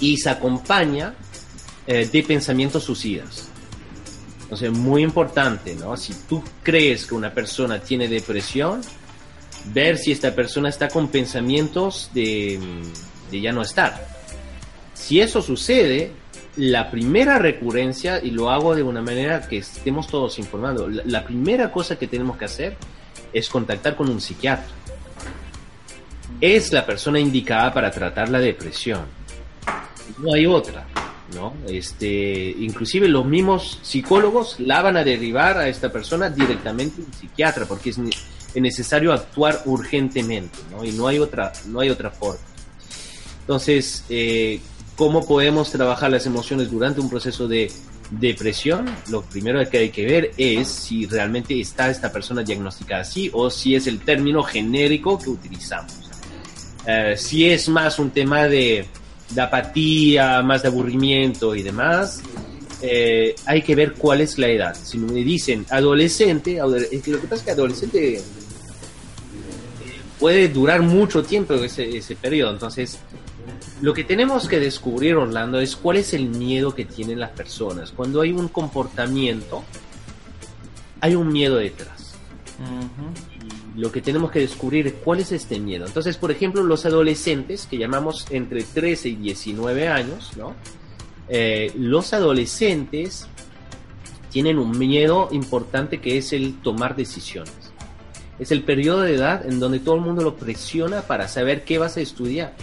[0.00, 1.14] y se acompaña
[1.86, 3.48] de pensamientos suicidas.
[4.52, 5.96] Entonces, muy importante, ¿no?
[5.96, 8.82] Si tú crees que una persona tiene depresión,
[9.72, 12.58] ver si esta persona está con pensamientos de,
[13.30, 14.06] ya no estar.
[14.92, 16.12] Si eso sucede,
[16.56, 21.72] la primera recurrencia, y lo hago de una manera que estemos todos informados, la, primera
[21.72, 22.76] cosa que tenemos que hacer
[23.32, 24.70] es contactar con un psiquiatra.
[26.40, 29.21] Es la persona indicada para tratar la depresión.
[30.18, 30.86] No hay otra.
[31.34, 31.54] ¿no?
[31.66, 37.66] Este, inclusive los mismos psicólogos la van a derivar a esta persona directamente a psiquiatra
[37.66, 37.98] porque es,
[38.54, 40.84] necesario actuar urgentemente, ¿no?
[40.84, 42.40] Y no hay otra, no hay otra forma.
[43.40, 44.60] Entonces, eh,
[44.94, 47.72] ¿cómo podemos trabajar las emociones durante un proceso de
[48.10, 48.84] depresión?
[49.08, 53.48] Lo primero que hay que ver es si realmente está esta persona diagnosticada así o
[53.48, 56.10] si es el término genérico que utilizamos.
[56.86, 58.86] Eh, si es más un tema de
[59.34, 62.22] de apatía, más de aburrimiento y demás,
[62.80, 64.74] eh, hay que ver cuál es la edad.
[64.74, 68.22] Si me dicen adolescente, lo que pasa es que adolescente
[70.18, 72.52] puede durar mucho tiempo ese, ese periodo.
[72.52, 72.98] Entonces,
[73.80, 77.92] lo que tenemos que descubrir, Orlando, es cuál es el miedo que tienen las personas.
[77.92, 79.64] Cuando hay un comportamiento,
[81.00, 82.02] hay un miedo detrás
[83.76, 85.86] lo que tenemos que descubrir es cuál es este miedo.
[85.86, 90.30] Entonces, por ejemplo, los adolescentes, que llamamos entre 13 y 19 años.
[91.28, 93.28] Eh, los adolescentes
[94.30, 97.54] tienen un miedo importante que es el tomar decisiones.
[98.38, 101.78] Es el periodo de edad en donde todo el mundo lo presiona para saber qué
[101.78, 102.54] vas a estudiar.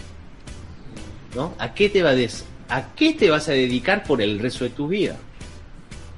[1.36, 1.54] ¿No?
[1.60, 2.12] ¿A qué te, va
[2.70, 5.16] a, qué te vas a dedicar por el resto de tu vida?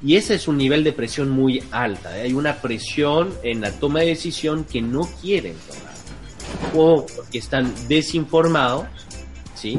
[0.03, 2.17] Y ese es un nivel de presión muy alta.
[2.17, 2.23] ¿eh?
[2.23, 5.93] Hay una presión en la toma de decisión que no quieren tomar.
[6.75, 8.85] O porque están desinformados,
[9.53, 9.77] ¿sí?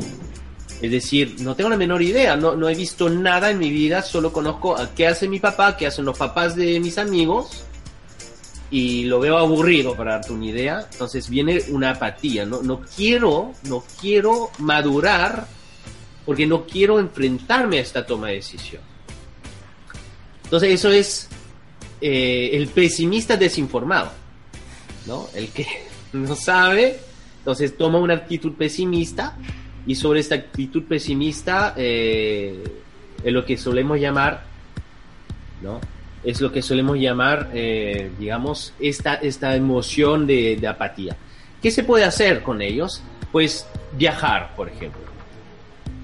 [0.81, 4.03] Es decir, no tengo la menor idea, no, no he visto nada en mi vida,
[4.03, 7.65] solo conozco a qué hace mi papá, qué hacen los papás de mis amigos,
[8.73, 10.89] y lo veo aburrido para darte una idea.
[10.91, 15.47] Entonces viene una apatía, no, no quiero, no quiero madurar
[16.25, 18.92] porque no quiero enfrentarme a esta toma de decisión.
[20.53, 21.29] Entonces eso es
[22.03, 24.13] eh, el pesimista desinformado,
[25.07, 25.27] ¿no?
[25.35, 25.67] El que
[26.13, 26.99] no sabe,
[27.39, 29.35] entonces toma una actitud pesimista
[29.87, 32.63] y sobre esta actitud pesimista eh,
[33.25, 34.45] es lo que solemos llamar,
[35.63, 35.81] ¿no?
[36.23, 41.17] Es lo que solemos llamar, eh, digamos, esta, esta emoción de, de apatía.
[41.63, 43.03] ¿Qué se puede hacer con ellos?
[43.33, 45.01] Pues viajar, por ejemplo.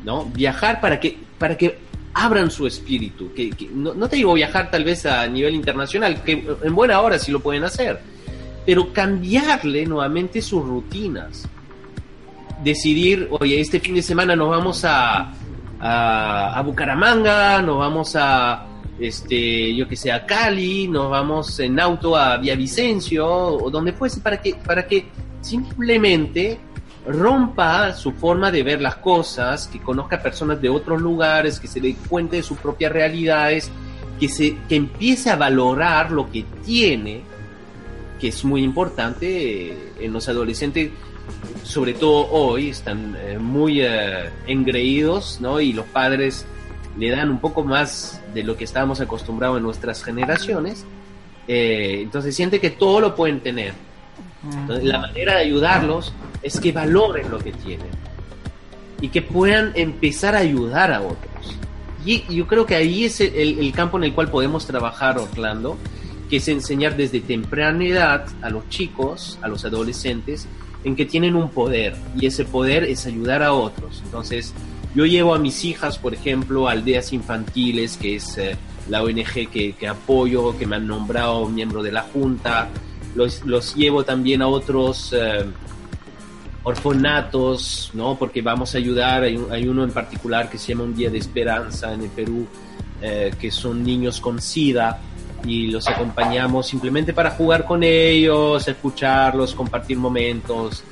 [0.05, 0.25] ¿no?
[0.25, 1.79] Viajar para que, para que
[2.19, 3.33] abran su espíritu.
[3.33, 7.31] Que, no, te digo viajar tal vez a nivel internacional, que en buena hora sí
[7.31, 8.01] lo pueden hacer,
[8.67, 11.49] pero cambiarle nuevamente sus rutinas.
[12.63, 15.33] Decidir, oye, este fin de semana nos vamos a,
[15.79, 18.67] a, a Bucaramanga, nos vamos a,
[18.99, 24.21] este, yo que sé, a Cali, nos vamos en auto a Villavicencio, o donde fuese,
[24.21, 25.07] para que, para que
[25.41, 26.59] simplemente
[27.09, 31.81] rompa su forma de ver las cosas, que conozca personas de otros lugares, que se
[31.81, 33.71] dé cuenta de sus propias realidades,
[34.21, 37.23] que, se, que empiece a valorar lo que tiene,
[38.21, 40.91] que es muy importante eh, en los adolescentes,
[41.63, 45.61] sobre todo hoy, están eh, muy eh, engreídos, ¿no?
[45.61, 46.45] Y los padres
[46.99, 50.85] le dan un poco más de lo que estábamos acostumbrados en nuestras generaciones,
[51.47, 53.73] entonces siente que todo lo pueden tener
[54.69, 56.13] la manera de ayudarlos
[56.43, 57.91] es que valoren lo que tienen
[59.01, 61.57] y que puedan empezar a ayudar a otros.
[62.05, 65.77] Y yo creo que ahí es el, campo en el cual podemos trabajar, Orlando,
[66.31, 70.47] que es enseñar desde temprana edad a los chicos, a los adolescentes,
[70.85, 74.01] en que tienen un poder y ese poder es ayudar a otros.
[74.05, 74.55] Entonces,
[74.95, 78.57] yo llevo a mis hijas, por ejemplo, a aldeas infantiles, que es eh,
[78.89, 82.69] la ONG que, que apoyo, que me han nombrado miembro de la Junta,
[83.15, 85.45] los, llevo también a otros eh,
[86.63, 88.17] orfanatos, ¿no?
[88.17, 91.93] Porque vamos a ayudar, hay, uno en particular que se llama Un Día de Esperanza
[91.93, 92.47] en el Perú,
[93.01, 94.99] eh, que son niños con SIDA
[95.45, 100.83] y los acompañamos simplemente para jugar con ellos, escucharlos, compartir momentos.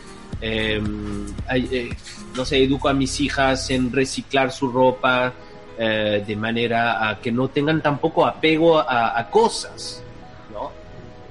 [0.40, 1.90] Em, eh,
[2.36, 5.32] no sé, educo a mis hijas en reciclar su ropa
[5.78, 10.02] de manera a que no tengan tampoco apego a cosas,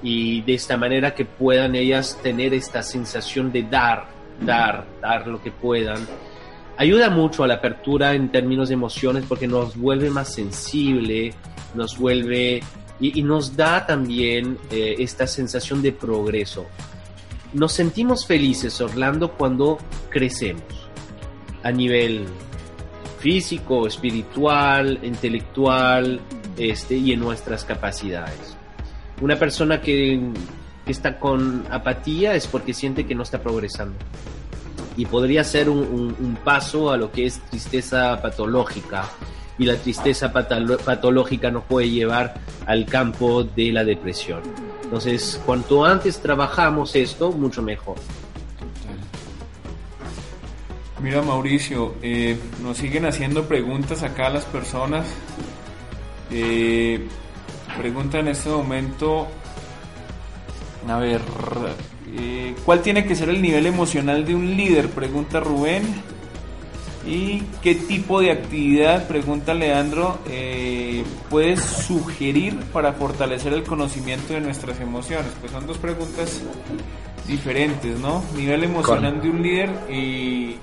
[0.02, 4.06] y de esta manera que puedan ellas tener esta sensación de dar,
[4.40, 6.06] dar, dar lo que puedan.
[6.76, 11.32] Ayuda mucho a la apertura en términos de emociones porque nos vuelve más sensible,
[11.74, 12.62] nos vuelve
[13.00, 16.66] y, nos da también eh, esta sensación de progreso.
[17.52, 19.78] Nos sentimos felices, Orlando, cuando
[20.10, 20.62] crecemos
[21.62, 22.26] a nivel
[23.18, 26.20] físico, espiritual, intelectual
[26.56, 28.56] este, y en nuestras capacidades.
[29.20, 30.20] Una persona que,
[30.92, 33.96] está con apatía es porque siente que no está progresando.
[34.96, 39.08] Y podría ser un, paso a lo que es tristeza patológica.
[39.58, 42.34] Y la tristeza patológica nos puede llevar
[42.66, 44.40] al campo de la depresión.
[44.82, 47.96] Entonces, cuanto antes trabajamos esto, mucho mejor.
[51.02, 55.06] Mira Mauricio, eh, nos siguen haciendo preguntas acá las personas.
[56.30, 57.06] Eh,
[57.76, 59.28] Pregunta en este momento,
[60.88, 61.20] a ver,
[62.16, 64.88] eh, ¿cuál tiene que ser el nivel emocional de un líder?
[64.90, 65.82] Pregunta Rubén.
[67.06, 74.40] ¿Y qué tipo de actividad, pregunta Leandro, eh, puedes sugerir para fortalecer el conocimiento de
[74.40, 75.30] nuestras emociones?
[75.40, 76.42] Pues son dos preguntas
[77.28, 78.24] diferentes, ¿no?
[78.34, 80.56] Nivel emocional de un líder y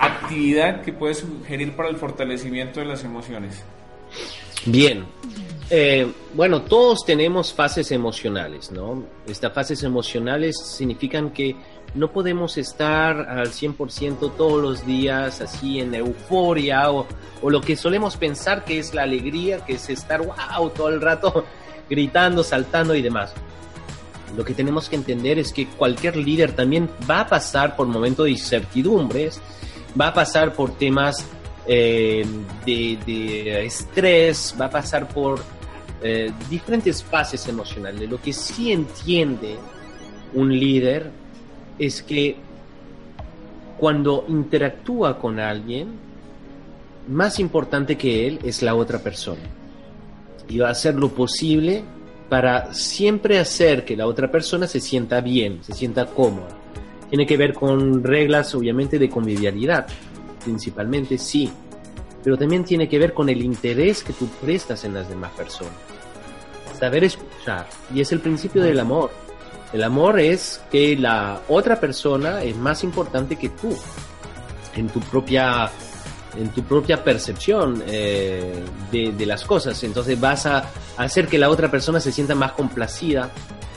[0.00, 3.62] actividad que puedes sugerir para el fortalecimiento de las emociones.
[4.64, 5.04] Bien,
[5.68, 9.04] eh, bueno, todos tenemos fases emocionales, ¿no?
[9.26, 11.56] Estas fases emocionales significan que
[11.94, 17.06] no podemos estar al 100% todos los días así en euforia o,
[17.42, 21.00] o, lo que solemos pensar que es la alegría, que es estar wow todo el
[21.00, 21.44] rato
[21.90, 23.32] gritando, saltando y demás.
[24.36, 28.26] Lo que tenemos que entender es que cualquier líder también va a pasar por momentos
[28.26, 29.40] de incertidumbres,
[29.98, 31.26] va a pasar por temas
[31.66, 32.24] eh,
[32.64, 35.40] de, de, estrés, va a pasar por
[36.02, 38.08] eh, diferentes fases emocionales.
[38.08, 39.56] Lo que sí entiende
[40.34, 41.10] un líder
[41.78, 42.36] es que
[43.78, 45.88] cuando interactúa con alguien,
[47.08, 49.42] más importante que él es la otra persona.
[50.48, 51.84] Y va a hacer lo posible
[52.28, 56.48] para siempre hacer que la otra persona se sienta bien, se sienta cómoda.
[57.08, 59.86] Tiene que ver con reglas, obviamente, de convivialidad,
[60.42, 61.50] principalmente, sí,
[62.26, 65.74] pero también tiene que ver con el interés que tú prestas en las demás personas.
[66.76, 67.68] Saber escuchar.
[67.94, 69.12] Y es el principio del amor.
[69.72, 73.78] El amor es que la otra persona es más importante que tú
[74.74, 75.70] en tu propia
[76.36, 78.60] en tu propia percepción eh,
[78.90, 79.80] de, las cosas.
[79.84, 83.30] Entonces vas a hacer que la otra persona se sienta más complacida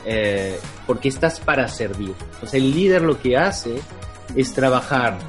[0.05, 2.15] eh, porque estás para servir.
[2.19, 3.79] Entonces el líder lo que hace
[4.35, 5.19] es trabajar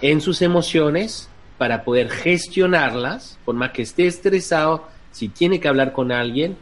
[0.00, 1.28] en sus emociones
[1.58, 6.56] para poder gestionarlas, por más que esté estresado, si tiene que hablar con alguien,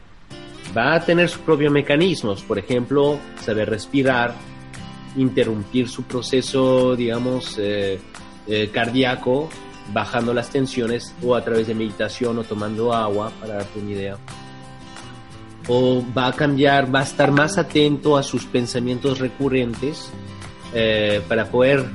[0.77, 4.33] va a tener sus propios mecanismos, por ejemplo, saber respirar,
[5.17, 7.99] interrumpir su proceso, digamos, eh,
[8.47, 9.49] eh, cardíaco
[9.93, 14.17] bajando las tensiones o a través de meditación o tomando agua, para darte una idea.
[15.67, 20.11] O va a cambiar, va a estar más atento a sus pensamientos recurrentes
[20.73, 21.85] eh, para poder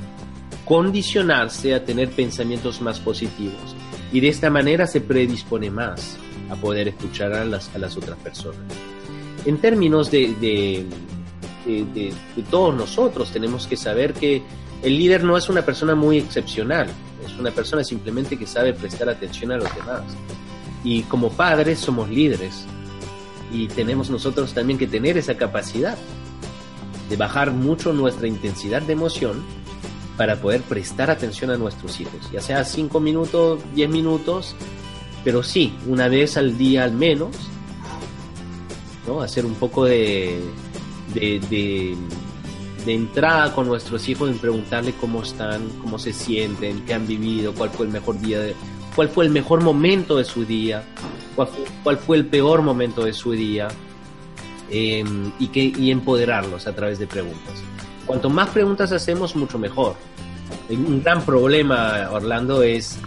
[0.66, 3.74] condicionarse a tener pensamientos más positivos.
[4.12, 6.18] Y de esta manera se predispone más
[6.50, 8.60] a poder escuchar a las, a las otras personas.
[9.46, 10.84] En términos de, de,
[11.64, 14.42] de, de todos nosotros, tenemos que saber que
[14.82, 16.88] el líder no es una persona muy excepcional,
[17.24, 20.02] es una persona simplemente que sabe prestar atención a los demás.
[20.82, 22.64] Y como padres somos líderes
[23.52, 25.96] y tenemos nosotros también que tener esa capacidad
[27.08, 29.44] de bajar mucho nuestra intensidad de emoción
[30.16, 34.54] para poder prestar atención a nuestros hijos, ya sea 5 minutos, 10 minutos,
[35.24, 37.36] pero sí, una vez al día al menos,
[39.06, 39.20] ¿no?
[39.20, 40.40] Hacer un poco de,
[41.12, 41.96] de,
[42.86, 47.70] entrada con nuestros hijos en preguntarle cómo están, cómo se sienten, qué han vivido, cuál
[47.70, 48.38] fue el mejor día,
[48.94, 50.84] cuál fue el mejor momento de su día,
[51.34, 53.68] cuál fue, el peor momento de su día,
[54.70, 55.04] eh,
[55.38, 57.62] y, que, y empoderarlos a través de preguntas.
[58.06, 59.96] Cuanto más preguntas hacemos, mucho mejor.
[60.70, 62.98] Un gran problema, Orlando, es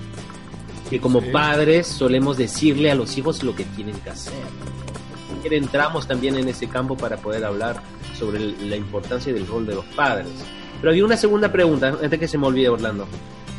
[0.89, 1.27] que como sí.
[1.31, 4.33] padres solemos decirle a los hijos lo que tienen que hacer.
[5.43, 7.81] Entramos también en ese campo para poder hablar
[8.17, 10.27] sobre la importancia del rol de los padres.
[10.79, 13.07] Pero había una segunda pregunta, antes que se me olvide, Orlando.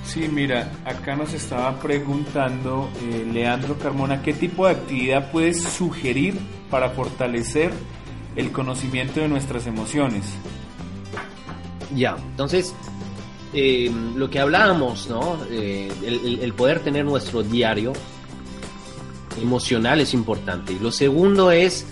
[0.05, 6.38] Sí, mira, acá nos estaba preguntando eh, Leandro Carmona, ¿qué tipo de actividad puedes sugerir
[6.70, 7.70] para fortalecer
[8.34, 10.24] el conocimiento de nuestras emociones?
[11.95, 12.74] Ya, entonces,
[13.53, 15.38] eh, lo que hablábamos, ¿no?
[15.51, 17.93] Eh, el, el, poder tener nuestro diario
[19.41, 20.72] emocional es importante.
[20.72, 21.86] Y lo segundo es,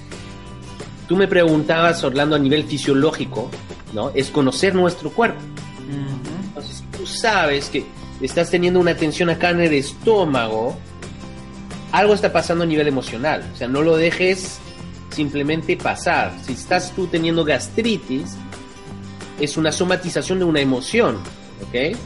[1.08, 3.50] tú me preguntabas, Orlando, a nivel fisiológico,
[3.92, 4.10] ¿no?
[4.14, 5.40] Es conocer nuestro cuerpo.
[5.40, 6.46] Uh -huh.
[6.48, 7.84] Entonces, tú sabes que
[8.20, 10.76] estás teniendo una tensión acá en el estómago,
[11.92, 13.48] algo está pasando a nivel emocional.
[13.52, 14.58] O sea, no lo dejes
[15.10, 16.32] simplemente pasar.
[16.44, 18.36] Si estás tú teniendo gastritis,
[19.40, 21.16] es una somatización de una emoción,
[21.66, 21.96] ¿ok?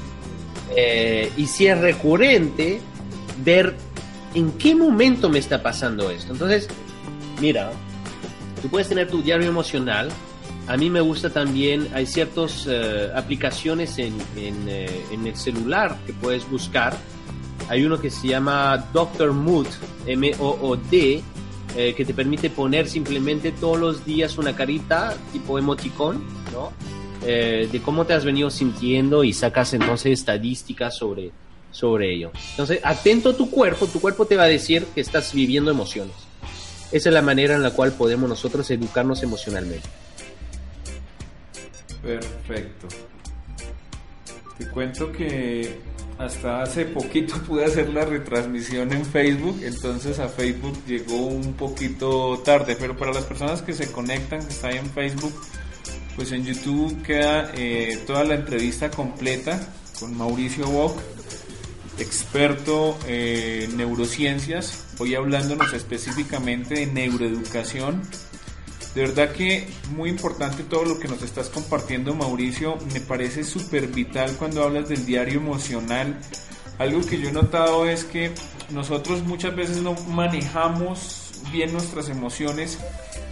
[0.77, 2.81] Eh, y si es recurrente,
[3.45, 3.75] ver
[4.35, 6.33] en qué momento me está pasando esto.
[6.33, 6.69] Entonces,
[7.41, 7.73] mira,
[8.61, 10.09] tú puedes tener tu diario emocional.
[10.69, 16.13] A mí me gusta también, hay ciertas uh, aplicaciones en, eh, en, el celular que
[16.13, 16.97] puedes buscar.
[17.69, 19.67] Hay uno que se llama Doctor Mood,
[20.07, 21.23] M-O-O-D,
[21.75, 26.23] eh, que te permite poner simplemente todos los días una carita tipo emoticón,
[26.53, 26.71] ¿no?
[27.25, 31.31] Eh, de cómo te has venido sintiendo y sacas entonces estadísticas sobre,
[31.71, 32.33] sobre ello.
[32.51, 36.15] Entonces, atento a tu cuerpo, tu cuerpo te va a decir que estás viviendo emociones.
[36.91, 39.89] Esa es la manera en la cual podemos nosotros educarnos emocionalmente.
[42.03, 42.89] Perfecto.
[44.59, 45.79] Te cuento que
[46.19, 52.41] hasta hace poquito pude hacer la retransmisión en Facebook, entonces a Facebook llegó un poquito
[52.45, 55.33] tarde, pero para las personas que se conectan, que están en Facebook,
[56.17, 59.61] pues en YouTube queda eh, toda la entrevista completa
[59.99, 61.01] con Mauricio Bock,
[61.99, 68.03] experto en neurociencias, hoy hablándonos específicamente de neuroeducación.
[68.95, 72.77] De verdad que muy importante todo lo que nos estás compartiendo, Mauricio.
[72.93, 76.19] Me parece súper vital cuando hablas del diario emocional.
[76.79, 78.33] Algo que yo he notado es que
[78.71, 81.22] nosotros muchas veces no manejamos
[81.53, 82.79] bien nuestras emociones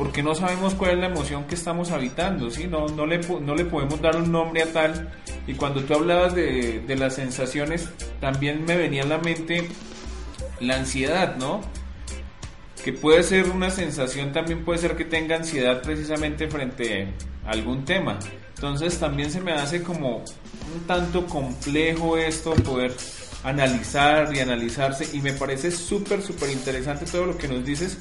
[0.01, 2.67] porque no sabemos cuál es la emoción que estamos habitando, ¿sí?
[2.67, 5.13] no, no, le, no le podemos dar un nombre a tal.
[5.47, 9.69] Y cuando tú hablabas de, de las sensaciones, también me venía a la mente
[10.61, 11.61] la ansiedad, ¿no?
[12.83, 17.09] Que puede ser una sensación, también puede ser que tenga ansiedad precisamente frente
[17.45, 18.19] a algún tema.
[18.55, 22.95] Entonces también se me hace como un tanto complejo esto, poder
[23.45, 25.09] analizar y analizarse.
[25.13, 27.99] Y me parece súper súper interesante todo lo que nos dices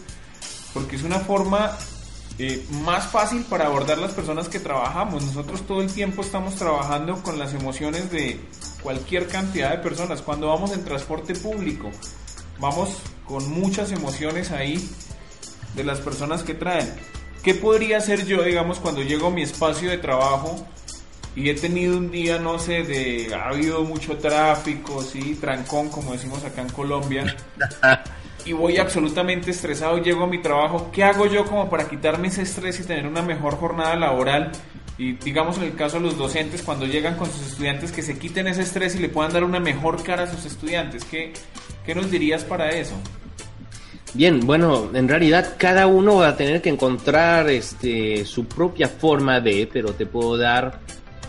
[0.73, 1.77] porque es una forma
[2.37, 5.23] eh, más fácil para abordar las personas que trabajamos.
[5.23, 8.39] Nosotros todo el tiempo estamos trabajando con las emociones de
[8.81, 10.21] cualquier cantidad de personas.
[10.21, 11.89] Cuando vamos en transporte público
[12.59, 12.89] vamos
[13.25, 14.89] con muchas emociones ahí
[15.75, 16.93] de las personas que traen.
[17.43, 20.65] ¿qué podría hacer yo digamos cuando llego a mi espacio de trabajo
[21.35, 26.13] y he tenido un día, no sé, de ha habido mucho tráfico, sí, trancón, como
[26.13, 27.35] decimos acá en Colombia,
[28.45, 32.41] y voy absolutamente estresado, llego a mi trabajo, ¿qué hago yo como para quitarme ese
[32.41, 34.51] estrés y tener una mejor jornada laboral?
[34.97, 38.19] Y digamos en el caso de los docentes, cuando llegan con sus estudiantes, que se
[38.19, 41.31] quiten ese estrés y le puedan dar una mejor cara a sus estudiantes, ¿qué,
[41.85, 42.95] qué nos dirías para eso?
[44.13, 49.39] Bien, bueno, en realidad cada uno va a tener que encontrar este, su propia forma
[49.39, 50.79] de, pero te puedo dar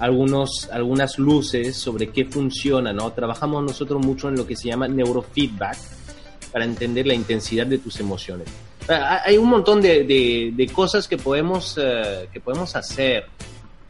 [0.01, 3.13] algunos, algunas luces sobre qué funciona, ¿no?
[3.13, 5.77] Trabajamos nosotros mucho en lo que se llama neurofeedback
[6.51, 8.49] para entender la intensidad de tus emociones.
[8.89, 13.27] Ah, hay un montón de, de, cosas que podemos, eh, que podemos hacer.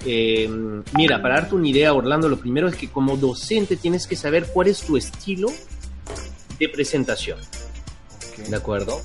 [0.04, 0.50] Eh,
[0.96, 4.46] mira, para darte una idea, Orlando, lo primero es que como docente tienes que saber
[4.52, 5.48] cuál es tu estilo
[6.58, 7.38] de presentación.
[8.48, 9.00] ¿De acuerdo?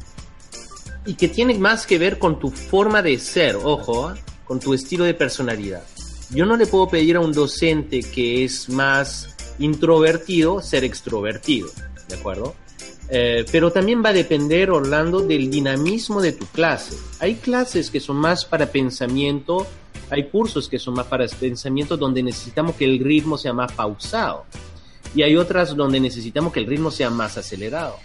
[1.05, 4.19] Y que tiene más que ver con tu forma de ser, ojo, ¿eh?
[4.43, 5.83] con tu estilo de personalidad.
[6.31, 11.69] Yo no le puedo pedir a un docente que es más introvertido ser extrovertido,
[12.09, 12.55] ¿de acuerdo?
[13.09, 16.97] Eh, pero también va a depender, Orlando, del dinamismo de tu clase.
[17.19, 19.67] Hay clases que son más para pensamiento,
[20.09, 24.45] hay cursos que son más para pensamiento donde necesitamos que el ritmo sea más pausado
[25.15, 27.95] y hay otras donde necesitamos que el ritmo sea más acelerado.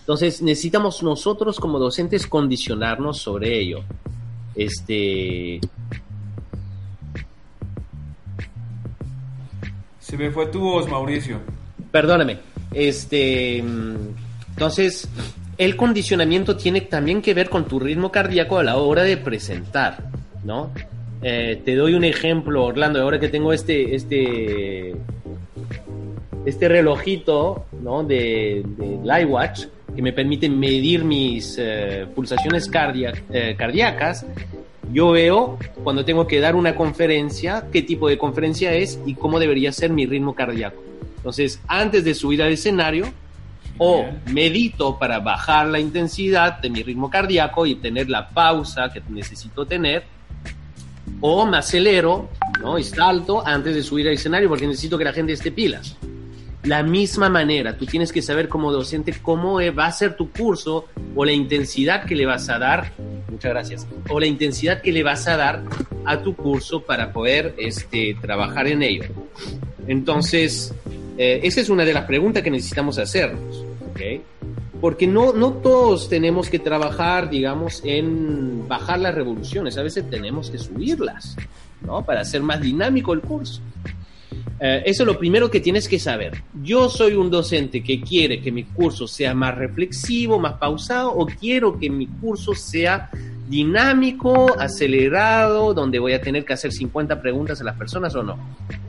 [0.00, 3.84] Entonces necesitamos nosotros como docentes condicionarnos sobre ello.
[4.54, 5.60] Este.
[10.06, 11.40] Se me fue tu voz, Mauricio.
[11.90, 12.38] Perdóname.
[12.72, 13.58] Este.
[13.58, 15.08] Entonces,
[15.58, 20.04] el condicionamiento tiene también que ver con tu ritmo cardíaco a la hora de presentar,
[20.44, 20.70] ¿no?
[21.22, 24.94] Eh, te doy un ejemplo, Orlando, ahora que tengo este, este,
[26.44, 28.04] este relojito, ¿no?
[28.04, 32.70] De, de que me permiten medir mis eh, pulsaciones
[33.32, 34.24] eh, cardíacas,
[34.96, 39.38] yo veo cuando tengo que dar una conferencia, qué tipo de conferencia es y cómo
[39.38, 40.82] debería ser mi ritmo cardíaco.
[41.18, 43.04] Entonces, antes de subir al escenario,
[43.76, 49.02] o medito para bajar la intensidad de mi ritmo cardíaco y tener la pausa que
[49.10, 50.04] necesito tener,
[51.20, 52.30] o me acelero
[52.62, 52.78] ¿no?
[52.78, 55.94] y salto antes de subir al escenario porque necesito que la gente esté pilas
[56.66, 57.76] la misma manera.
[57.76, 62.04] Tú tienes que saber como docente cómo va a ser tu curso o la intensidad
[62.04, 62.92] que le vas a dar.
[63.30, 63.86] Muchas gracias.
[64.08, 65.62] O la intensidad que le vas a dar
[66.04, 69.04] a tu curso para poder este, trabajar en ello.
[69.86, 70.74] Entonces,
[71.16, 73.64] eh, esa es una de las preguntas que necesitamos hacernos.
[73.90, 74.22] ¿okay?
[74.80, 79.78] Porque no, no todos tenemos que trabajar, digamos, en bajar las revoluciones.
[79.78, 81.36] A veces tenemos que subirlas,
[81.82, 82.04] ¿no?
[82.04, 83.62] Para hacer más dinámico el curso.
[84.58, 86.42] Eh, eso es lo primero que tienes que saber.
[86.62, 91.26] Yo soy un docente que quiere que mi curso sea más reflexivo, más pausado, o
[91.26, 93.10] quiero que mi curso sea
[93.48, 98.38] dinámico, acelerado, donde voy a tener que hacer 50 preguntas a las personas o no.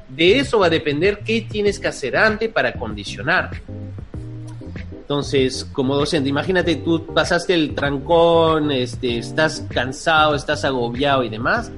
[0.09, 3.51] De eso va a depender qué tienes que hacer antes para condicionar.
[4.91, 11.72] Entonces, como docente, imagínate, tú pasaste el trancón, este, estás cansado, estás agobiado y demás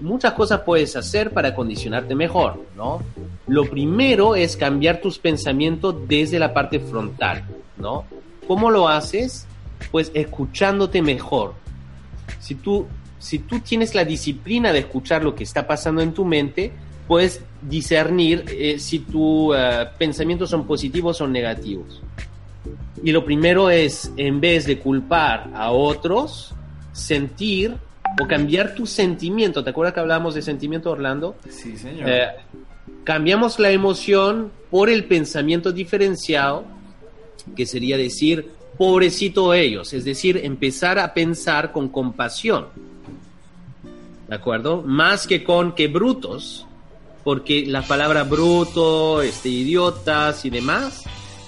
[0.00, 3.02] muchas cosas puedes hacer para condicionarte mejor, ¿no?
[3.46, 7.44] Lo primero es cambiar tus pensamientos desde la parte frontal,
[7.76, 8.04] ¿no?
[8.46, 9.46] ¿Cómo lo haces?
[9.90, 11.54] Pues escuchándote mejor.
[12.38, 12.86] Si tú,
[13.18, 16.72] si tú tienes la disciplina de escuchar lo que está pasando en tu mente,
[17.06, 22.00] puedes discernir eh, si tus eh, pensamientos son positivos o negativos.
[23.02, 26.54] Y lo primero es, en vez de culpar a otros,
[26.92, 27.76] sentir
[28.18, 29.62] o cambiar tu sentimiento.
[29.62, 31.36] ¿Te acuerdas que hablábamos de sentimiento, Orlando?
[31.48, 32.08] Sí, señor.
[32.08, 32.28] Eh,
[33.04, 36.64] cambiamos la emoción por el pensamiento diferenciado,
[37.56, 42.66] que sería decir, pobrecito ellos, es decir, empezar a pensar con compasión.
[44.28, 44.82] ¿De acuerdo?
[44.82, 46.66] Más que con que brutos,
[47.24, 51.04] porque la palabra bruto, este, idiotas y demás,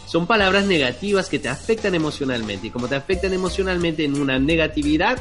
[0.06, 2.66] son palabras negativas que te afectan emocionalmente.
[2.66, 5.18] Y como te afectan emocionalmente en una negatividad,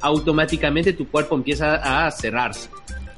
[0.00, 2.68] automáticamente tu cuerpo empieza a cerrarse.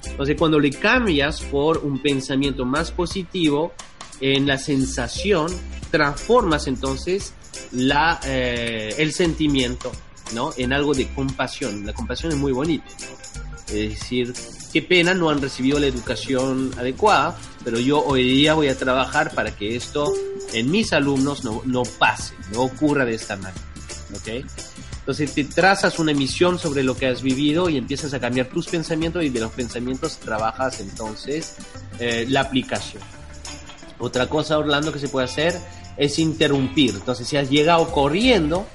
[0.06, 3.72] Entonces, cuando le cambias por un pensamiento más positivo,
[4.20, 5.52] en la sensación,
[5.90, 7.34] transformas entonces
[7.72, 9.92] la, eh, el sentimiento
[10.34, 10.52] ¿no?
[10.56, 11.84] en algo de compasión.
[11.84, 12.86] La compasión es muy bonita.
[13.68, 14.32] Es decir,
[14.72, 19.34] qué pena no han recibido la educación adecuada, pero yo hoy día voy a trabajar
[19.34, 20.12] para que esto
[20.52, 23.60] en mis alumnos no, no pase, no ocurra de esta manera.
[24.16, 24.44] ¿okay?
[25.04, 28.68] Entonces te trazas una emisión sobre lo que has vivido y empiezas a cambiar tus
[28.68, 31.56] pensamientos y de los pensamientos trabajas entonces
[31.98, 33.02] eh, la aplicación.
[33.98, 35.60] Otra cosa, Orlando, que se puede hacer
[35.98, 36.94] es interrumpir.
[36.94, 38.66] Entonces, si has llegado corriendo,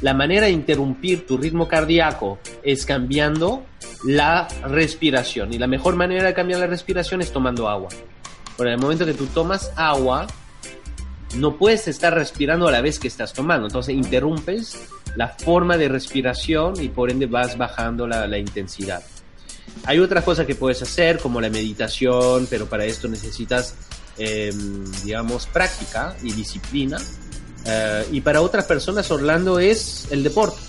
[0.00, 3.64] la manera de interrumpir tu ritmo cardíaco es cambiando
[4.04, 5.54] la respiración.
[5.54, 7.90] Y la mejor manera de cambiar la respiración es tomando agua.
[8.56, 10.26] Por el momento que tú tomas agua,
[11.36, 13.68] no puedes estar respirando a la vez que estás tomando.
[13.68, 19.02] Entonces interrumpes la forma de respiración y por ende vas bajando la, intensidad.
[19.84, 23.74] Hay otras cosas que puedes hacer como la meditación, pero para esto necesitas,
[24.18, 26.98] em, digamos, práctica y disciplina.
[27.64, 30.60] Eh, y para otras personas Orlando es el deporte.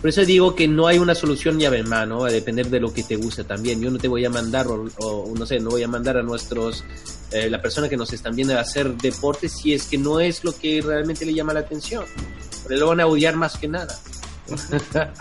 [0.00, 2.92] Por eso digo que no hay una solución llave en mano, a depender de lo
[2.92, 3.80] que te guste también.
[3.80, 6.84] Yo no te voy a mandar, o, no sé, no voy a mandar a nuestros,
[7.32, 10.44] eh, la persona que nos están viendo a hacer deporte si es que no es
[10.44, 12.04] lo que realmente le llama la atención.
[12.66, 13.98] Pero lo van a odiar más que nada.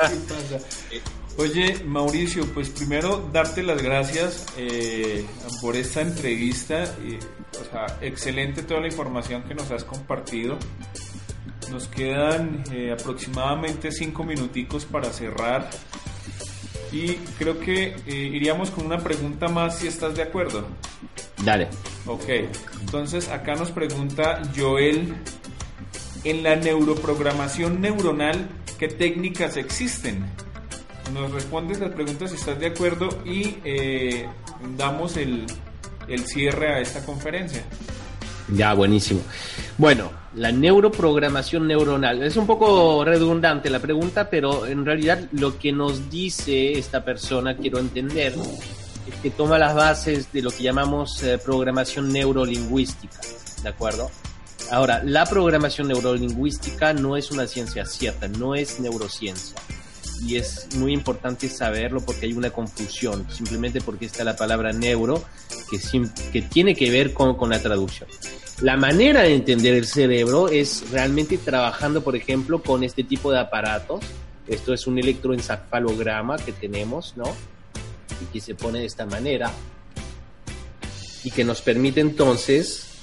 [1.37, 5.25] Oye, Mauricio, pues primero darte las gracias eh,
[5.61, 6.85] por esta entrevista.
[7.05, 7.15] Y,
[7.59, 10.57] o sea, excelente toda la información que nos has compartido.
[11.69, 15.69] Nos quedan eh, aproximadamente cinco minuticos para cerrar.
[16.93, 20.65] Y creo que eh, iríamos con una pregunta más si estás de acuerdo.
[21.43, 21.67] Dale.
[22.05, 22.29] Ok,
[22.79, 25.15] entonces acá nos pregunta Joel,
[26.25, 30.25] en la neuroprogramación neuronal, ¿qué técnicas existen?
[31.13, 34.27] Nos respondes las preguntas si estás de acuerdo y eh,
[34.75, 35.45] damos el,
[36.07, 37.63] el cierre a esta conferencia.
[38.49, 39.21] Ya, buenísimo.
[39.77, 42.23] Bueno, la neuroprogramación neuronal.
[42.23, 47.55] Es un poco redundante la pregunta, pero en realidad lo que nos dice esta persona,
[47.55, 48.33] quiero entender,
[49.07, 53.19] es que toma las bases de lo que llamamos eh, programación neurolingüística,
[53.61, 54.09] ¿de acuerdo?
[54.71, 59.55] Ahora, la programación neurolingüística no es una ciencia cierta, no es neurociencia.
[60.25, 65.23] Y es muy importante saberlo porque hay una confusión, simplemente porque está la palabra neuro,
[65.69, 68.07] que, tiene que ver con la traducción.
[68.61, 73.39] La manera de entender el cerebro es realmente trabajando, por ejemplo, con este tipo de
[73.39, 74.05] aparatos.
[74.47, 77.35] Esto es un electroencefalograma que tenemos, ¿no?
[78.21, 79.51] Y que se pone de esta manera.
[81.25, 82.94] Y que nos permite entonces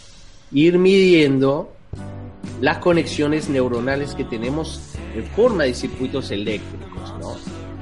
[0.53, 1.73] ir midiendo
[2.61, 7.37] las conexiones neuronales que tenemos en forma de circuitos eléctricos, ¿no?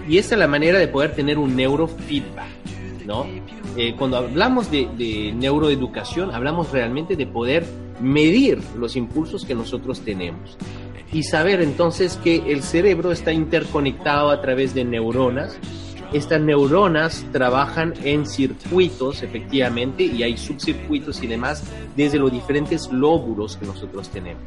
[0.08, 2.48] Y esta es la manera de poder tener un neurofeedback,
[3.06, 3.26] ¿no?
[3.76, 7.64] Eh, cuando hablamos de, neuroeducación, hablamos realmente de poder
[8.00, 10.56] medir los impulsos que nosotros tenemos
[11.12, 15.58] y saber entonces que el cerebro está interconectado a través de neuronas.
[16.12, 21.62] Estas neuronas trabajan en circuitos, efectivamente, y hay subcircuitos y demás
[21.96, 24.42] desde los diferentes lóbulos que nosotros tenemos.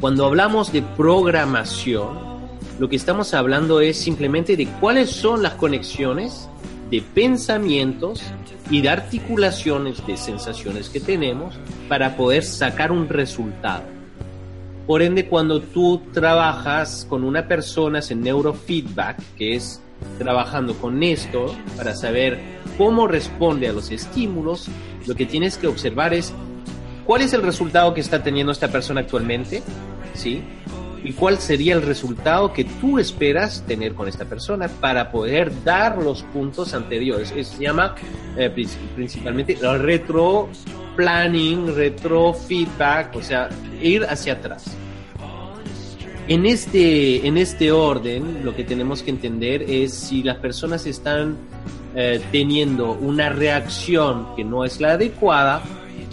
[0.00, 2.34] Cuando hablamos de programación,
[2.78, 6.48] lo que estamos hablando es simplemente de cuáles son las conexiones
[6.90, 8.22] de pensamientos
[8.70, 11.56] y de articulaciones de sensaciones que tenemos
[11.88, 13.82] para poder sacar un resultado.
[14.86, 19.80] Por ende, cuando tú trabajas con una persona en neurofeedback, que es
[20.18, 22.40] trabajando con esto para saber
[22.78, 24.68] cómo responde a los estímulos,
[25.06, 26.32] lo que tienes que observar es
[27.04, 29.62] cuál es el resultado que está teniendo esta persona actualmente,
[30.14, 30.42] ¿sí?
[31.04, 35.98] y cuál sería el resultado que tú esperas tener con esta persona para poder dar
[35.98, 37.28] los puntos anteriores.
[37.28, 37.94] se llama
[38.38, 38.50] eh,
[38.96, 40.48] principalmente retro
[40.96, 43.50] planning, retro feedback, o sea,
[43.82, 44.64] ir hacia atrás.
[46.26, 51.36] En este, en este orden, lo que tenemos que entender es si las personas están
[51.94, 55.62] eh, teniendo una reacción que no es la adecuada,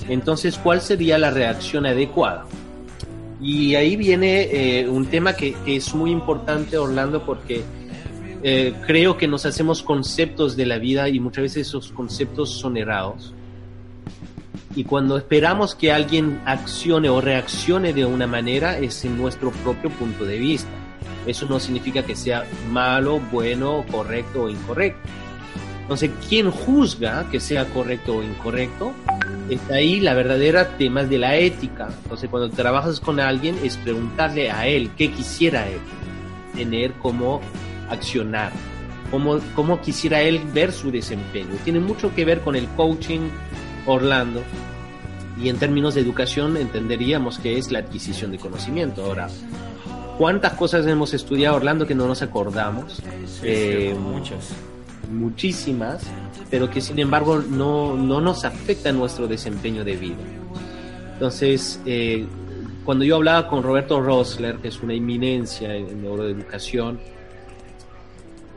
[0.09, 2.45] entonces, ¿cuál sería la reacción adecuada?
[3.39, 7.64] Y ahí viene eh, un tema que, es muy importante, Orlando, porque
[8.43, 12.76] eh, creo que nos hacemos conceptos de la vida y muchas veces esos conceptos son
[12.76, 13.34] errados.
[14.76, 19.89] Y cuando esperamos que alguien accione o reaccione de una manera es en nuestro propio
[19.89, 20.69] punto de vista.
[21.26, 25.09] Eso no significa que sea malo, bueno, correcto o incorrecto.
[25.82, 28.93] Entonces, ¿quién juzga que sea correcto o incorrecto?
[29.53, 31.89] está ahí la verdadera tema de la ética.
[32.03, 35.80] Entonces, cuando trabajas con alguien, es preguntarle a él qué quisiera él
[36.55, 37.41] tener, cómo
[37.89, 38.51] accionar,
[39.09, 41.49] cómo, cómo quisiera él ver su desempeño.
[41.63, 43.30] Tiene mucho que ver con el coaching
[43.86, 44.42] Orlando.
[45.42, 49.04] Y en términos de educación entenderíamos que es la adquisición de conocimiento.
[49.04, 49.28] Ahora,
[50.18, 53.02] ¿cuántas cosas hemos estudiado Orlando que no nos acordamos?
[53.44, 54.54] Eh, muchas
[55.12, 56.04] muchísimas,
[56.50, 60.24] pero que sin embargo no, no nos afecta nuestro desempeño de vida.
[61.14, 62.26] Entonces, eh,
[62.86, 67.00] cuando yo hablaba con Roberto Rosler, que es una eminencia en, neuroeducación,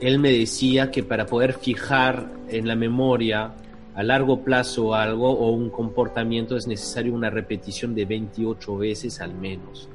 [0.01, 3.53] él me decía que para poder fijar en la memoria
[3.95, 9.35] a largo plazo algo o un comportamiento es necesario una repetición de 28 veces al
[9.35, 9.89] menos.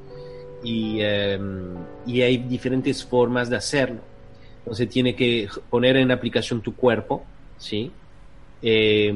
[0.64, 1.40] Y, eh,
[2.06, 4.00] y hay diferentes formas de hacerlo.
[4.60, 7.24] Entonces tiene que poner en aplicación tu cuerpo,
[7.58, 7.92] ¿sí?
[8.62, 9.14] Eh,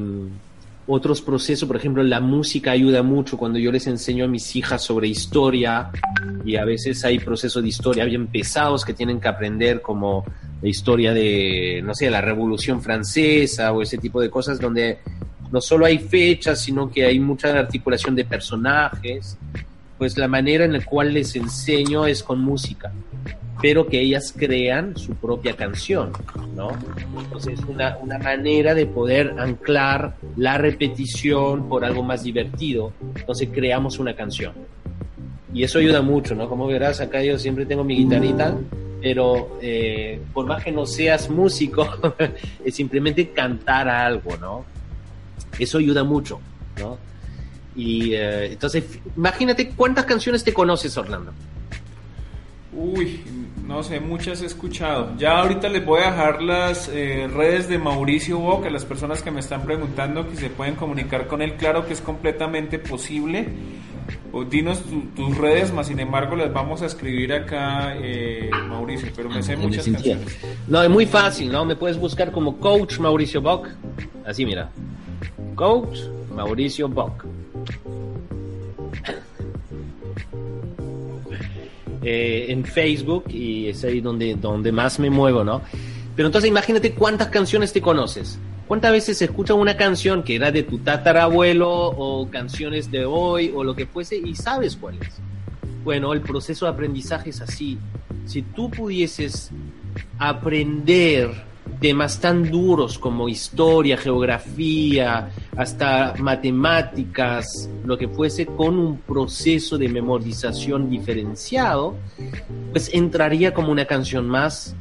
[0.88, 4.81] otros procesos, por ejemplo, la música ayuda mucho cuando yo les enseño a mis hijas
[4.81, 5.89] sobre historia
[6.45, 10.25] y a veces hay procesos de historia bien pesados que tienen que aprender como
[10.61, 14.99] la historia de, no sé, la Revolución Francesa o ese tipo de cosas donde
[15.51, 19.38] no solo hay fechas, sino que hay mucha articulación de personajes,
[20.03, 22.91] pues la manera en la cual les enseño es con música.
[23.61, 26.11] pero que ellas crean su propia canción,
[26.53, 26.71] ¿no?
[27.17, 33.97] Entonces es una, manera de poder anclar la repetición por algo más divertido, entonces creamos
[33.97, 34.51] una canción.
[35.53, 36.49] Y eso ayuda mucho, ¿no?
[36.49, 38.57] Como verás, acá yo siempre tengo mi guitarrita,
[39.01, 41.87] pero eh, por más que no seas músico,
[42.65, 44.65] es simplemente cantar algo, ¿no?
[45.57, 46.41] Eso ayuda mucho,
[46.77, 47.12] ¿no?
[47.76, 48.84] Y eh, entonces,
[49.15, 51.32] imagínate cuántas canciones te conoces, Orlando.
[52.76, 53.21] Uy,
[53.67, 55.13] no sé, muchas he escuchado.
[55.17, 59.21] Ya ahorita les voy a dejar las eh, redes de Mauricio Boca, a las personas
[59.21, 61.53] que me están preguntando que se pueden comunicar con él.
[61.53, 63.47] Claro que es completamente posible.
[64.34, 64.82] O dinos
[65.15, 69.55] tus redes, más sin embargo las vamos a escribir acá, eh, Mauricio, pero me sé
[69.55, 70.38] muchas canciones.
[70.67, 71.63] No, es muy fácil, ¿no?
[71.63, 73.69] Me puedes buscar como Coach Mauricio Bock.
[74.26, 74.71] Así, mira.
[75.55, 75.99] Coach
[76.36, 77.26] Mauricio Bock.
[82.05, 85.61] Eh, en Facebook y es ahí donde, donde más me muevo, ¿no?
[86.18, 88.38] Pero entonces imagínate cuántas canciones te conoces.
[88.68, 93.64] ¿Cuántas veces escuchas una canción que era de tu tatarabuelo o canciones de hoy o
[93.64, 95.22] lo que fuese y sabes cuál es?
[95.84, 97.78] Bueno, el proceso de aprendizaje es así.
[98.26, 99.51] Si tú pudieses
[100.18, 101.32] aprender
[101.80, 109.89] temas tan duros como historia, geografía, hasta matemáticas, lo que fuese, con un proceso de
[109.89, 111.95] memorización diferenciado,
[112.72, 114.76] pues entraría como una canción más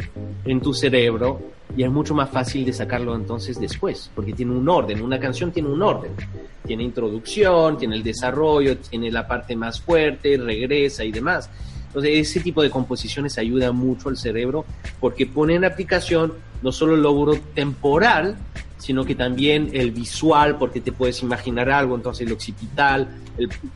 [0.44, 1.40] en tu cerebro
[1.76, 5.50] y es mucho más fácil de sacarlo entonces después, porque tiene un orden, una canción
[5.50, 6.12] tiene un orden,
[6.66, 11.48] tiene introducción, tiene el desarrollo, tiene la parte más fuerte, regresa y demás.
[11.86, 14.64] Entonces, ese tipo de composiciones ayuda mucho al cerebro
[14.98, 18.36] porque pone en aplicación no solo el logro temporal,
[18.78, 23.08] sino que también el visual, porque te puedes imaginar algo, entonces el occipital,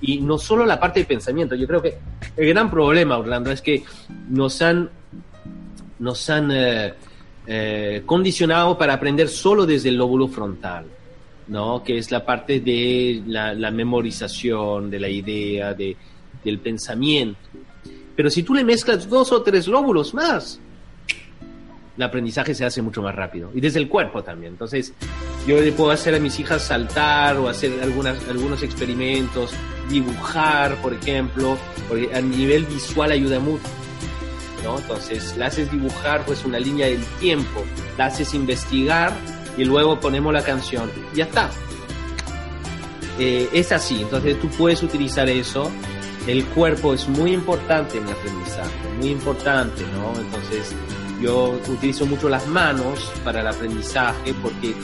[0.00, 1.54] y no solo la parte de pensamiento.
[1.54, 1.98] Yo creo que
[2.36, 3.84] el gran problema, Orlando, es que
[4.28, 4.90] nos han,
[6.00, 6.94] nos han eh,
[7.46, 10.86] eh, condicionado para aprender solo desde el lóbulo frontal.
[11.48, 11.84] ¿no?
[11.84, 15.96] que es la parte de la, la memorización, de la idea, de,
[16.44, 17.38] del pensamiento.
[18.16, 20.58] Pero si tú le mezclas dos o tres lóbulos más,
[21.96, 23.50] el aprendizaje se hace mucho más rápido.
[23.54, 24.52] Y desde el cuerpo también.
[24.52, 24.92] Entonces,
[25.46, 29.52] yo le puedo hacer a mis hijas saltar o hacer algunas, algunos experimentos,
[29.88, 31.56] dibujar, por ejemplo,
[31.88, 33.64] porque a nivel visual ayuda mucho.
[34.64, 34.78] ¿no?
[34.78, 37.64] Entonces, la haces dibujar pues una línea del tiempo,
[37.96, 39.12] la haces investigar
[39.56, 40.90] y luego ponemos la canción.
[41.14, 41.50] Ya está.
[43.18, 45.70] Eh, es así, entonces tú puedes utilizar eso
[46.26, 50.20] el cuerpo es muy importante en el aprendizaje, muy importante, ¿no?
[50.20, 50.74] Entonces,
[51.20, 54.74] yo utilizo mucho las manos para el aprendizaje porque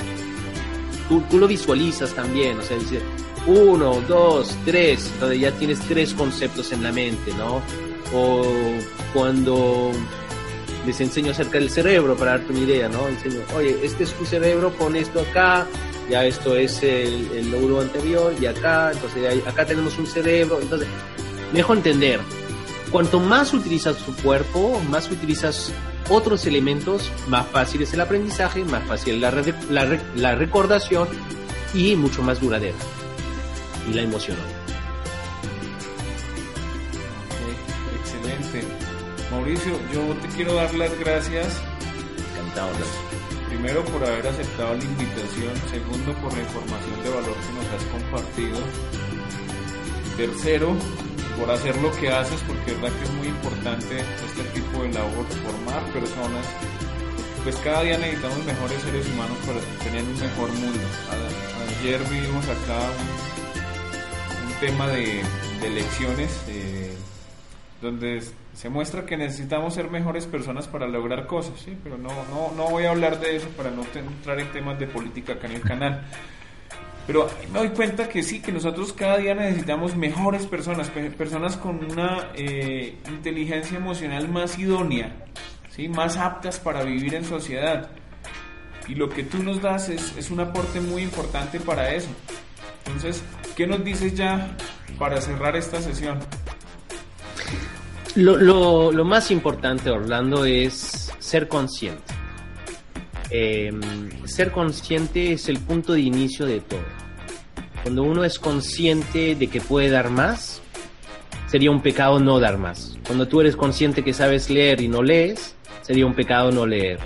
[1.08, 3.02] tú, tú lo visualizas también, o sea, dices
[3.46, 7.60] uno, dos, tres, entonces ya tienes tres conceptos en la mente, ¿no?
[8.14, 8.42] O
[9.12, 9.90] cuando
[10.86, 13.08] les enseño acerca del cerebro para darte una idea, ¿no?
[13.08, 15.66] Enseño, oye, este es tu cerebro, pon esto acá,
[16.08, 20.88] ya esto es el, el lóbulo anterior y acá, entonces acá tenemos un cerebro, entonces
[21.52, 22.20] mejor entender.
[22.90, 25.72] Cuanto más utilizas tu cuerpo, más utilizas
[26.12, 29.30] otros elementos, más fácil es el aprendizaje, más fácil la,
[29.70, 31.08] la, la recordación
[31.74, 32.76] y mucho más duradera.
[33.88, 34.36] Y la emoción.
[38.02, 38.62] excelente.
[39.30, 41.60] Mauricio, yo te quiero dar las gracias.
[42.32, 42.70] Encantado.
[43.48, 47.84] Primero por haber aceptado la invitación, segundo por la información de valor que nos has
[47.90, 48.58] compartido.
[50.16, 50.76] Tercero,
[51.38, 54.42] por hacer lo que haces, porque es verdad que es muy importante este
[54.82, 56.46] de labor, formar personas.
[57.42, 60.80] Pues cada día necesitamos mejores seres humanos para tener un mejor mundo.
[61.80, 62.78] ayer vimos acá
[64.44, 65.22] un, tema de,
[65.64, 66.40] elecciones
[67.80, 68.22] donde
[68.54, 71.76] se muestra que necesitamos ser mejores personas para lograr cosas, ¿sí?
[71.82, 74.86] pero no, no, no voy a hablar de eso para no entrar en temas de
[74.86, 76.04] política acá en el canal.
[77.06, 81.84] Pero me doy cuenta que sí, que nosotros cada día necesitamos mejores personas, personas con
[81.90, 85.12] una eh, inteligencia emocional más idónea,
[85.70, 85.88] ¿sí?
[85.88, 87.90] más aptas para vivir en sociedad.
[88.86, 92.08] Y lo que tú nos das es, es un aporte muy importante para eso.
[92.86, 93.22] Entonces,
[93.56, 94.56] ¿qué nos dices ya
[94.98, 96.20] para cerrar esta sesión?
[98.14, 102.21] Lo, lo, lo más importante, Orlando, es ser consciente.
[103.34, 103.72] Eh,
[104.26, 106.84] ser consciente es el punto de inicio de todo.
[107.82, 110.60] Cuando uno es consciente de que puede dar más,
[111.46, 112.98] sería un pecado no dar más.
[113.06, 116.98] Cuando tú eres consciente que sabes leer y no lees, sería un pecado no leer.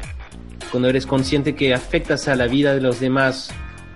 [0.73, 3.51] Cuando eres consciente que afectas a la vida de los demás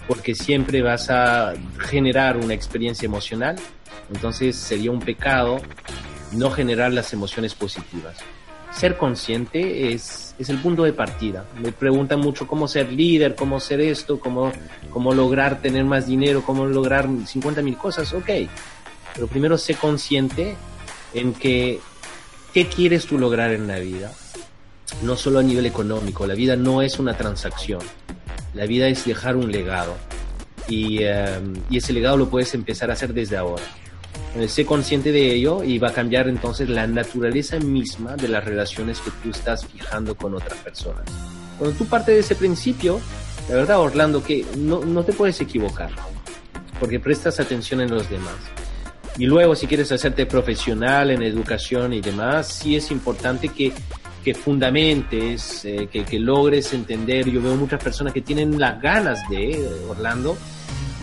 [0.07, 3.57] porque siempre vas a generar una experiencia emocional,
[4.13, 5.61] entonces sería un pecado
[6.33, 8.19] no generar las emociones positivas.
[8.73, 11.45] Ser consciente es, es el punto de partida.
[11.63, 14.53] Me preguntan mucho cómo ser líder, cómo ser esto, cómo,
[14.91, 18.13] cómo lograr tener más dinero, cómo lograr 50 mil cosas.
[18.13, 18.31] Ok,
[19.15, 20.57] pero primero sé consciente
[21.15, 21.81] en que
[22.55, 24.13] qué quieres tú lograr en la vida.
[25.03, 27.81] No solo a nivel económico, la vida no es una transacción.
[28.55, 29.97] La vida es dejar un legado.
[30.69, 33.63] Y, eh, y ese legado lo puedes empezar a hacer desde ahora.
[34.37, 38.45] Eh, sé consciente de ello y va a cambiar entonces la naturaleza misma de las
[38.45, 41.05] relaciones que tú estás fijando con otras personas.
[41.59, 43.01] Cuando tú partes de ese principio,
[43.49, 45.91] la verdad, Orlando, que no, no te puedes equivocar,
[46.79, 48.37] porque prestas atención en los demás.
[49.19, 53.73] Y luego, si quieres hacerte profesional en educación y demás, sí es importante que,
[54.25, 57.29] que fundamentes, eh, que, que logres entender.
[57.29, 60.39] Yo veo muchas personas que tienen las ganas de, Orlando,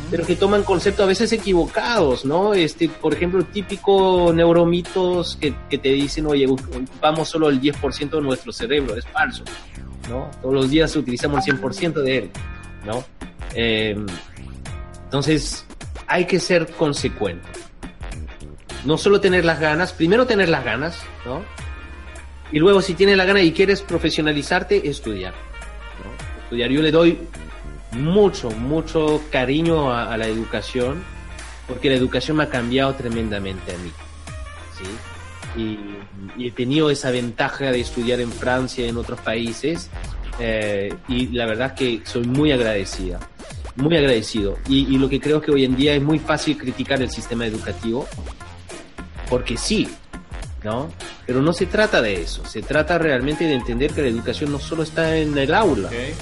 [0.10, 2.54] pero que toman conceptos a veces equivocados, ¿no?
[2.54, 8.22] Este, por ejemplo, típico neuromitos que, que te dicen, oye, ocupamos solo el 10% de
[8.22, 9.44] nuestro cerebro, es falso,
[10.10, 10.30] ¿no?
[10.42, 12.30] Todos los días utilizamos el 100% de él,
[12.86, 13.04] ¿no?
[13.54, 13.98] Eh,
[15.04, 15.66] entonces,
[16.08, 17.48] hay que ser consecuente.
[18.86, 21.44] No solo tener las ganas, primero tener las ganas, ¿no?
[22.52, 25.34] Y luego, si tienes la gana y quieres profesionalizarte, estudiar.
[25.34, 26.44] ¿no?
[26.44, 26.70] Estudiar.
[26.70, 27.20] Yo le doy
[27.98, 31.04] mucho, mucho cariño a, a, la educación,
[31.68, 33.92] porque la educación me ha cambiado tremendamente a mí.
[34.78, 35.60] ¿sí?
[35.60, 39.90] Y, y he tenido esa ventaja de estudiar en Francia y en otros países,
[40.40, 43.20] eh, y la verdad que soy muy agradecida,
[43.76, 44.58] muy agradecido.
[44.68, 47.46] Y, y lo que creo que hoy en día es muy fácil criticar el sistema
[47.46, 48.08] educativo,
[49.30, 49.90] porque sí,
[50.64, 50.90] ¿no?
[51.26, 54.60] Pero no se trata de eso, se trata realmente de entender que la educación no
[54.60, 56.14] solo está en el aula, okay.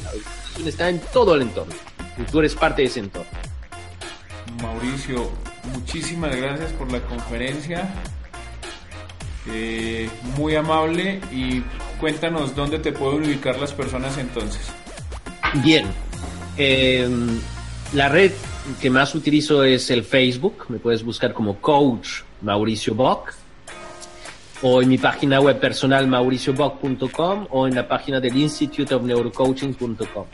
[0.65, 1.73] Está en todo el entorno,
[2.17, 3.29] y tú eres parte de ese entorno.
[4.61, 5.29] Mauricio,
[5.73, 7.89] muchísimas gracias por la conferencia,
[9.47, 11.61] eh, muy amable y
[11.99, 14.61] cuéntanos dónde te pueden ubicar las personas entonces.
[15.63, 15.85] Bien,
[16.57, 17.07] eh,
[17.93, 18.31] la red
[18.81, 23.33] que más utilizo es el Facebook, me puedes buscar como Coach Mauricio Bock
[24.61, 30.25] o en mi página web personal mauriciobock.com o en la página del Institute of Neurocoaching.com.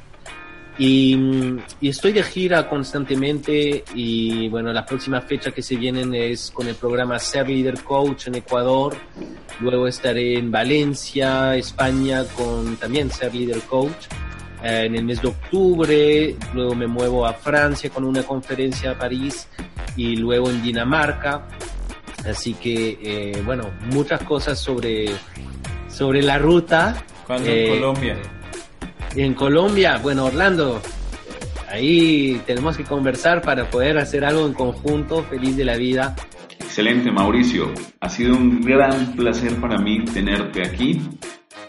[0.77, 1.17] Y,
[1.81, 6.67] y, estoy de gira constantemente y bueno, la próxima fecha que se vienen es con
[6.67, 8.95] el programa Ser Leader Coach en Ecuador.
[9.59, 14.07] Luego estaré en Valencia, España con también Ser Leader Coach
[14.63, 16.35] eh, en el mes de octubre.
[16.53, 19.47] Luego me muevo a Francia con una conferencia a París
[19.95, 21.47] y luego en Dinamarca.
[22.25, 25.07] Así que, eh, bueno, muchas cosas sobre,
[25.89, 27.03] sobre la ruta.
[27.25, 28.17] ¿Cuándo eh, en Colombia?
[29.15, 30.81] En Colombia, bueno, Orlando,
[31.69, 36.15] ahí tenemos que conversar para poder hacer algo en conjunto, feliz de la vida.
[36.59, 37.73] Excelente, Mauricio.
[37.99, 41.01] Ha sido un gran placer para mí tenerte aquí.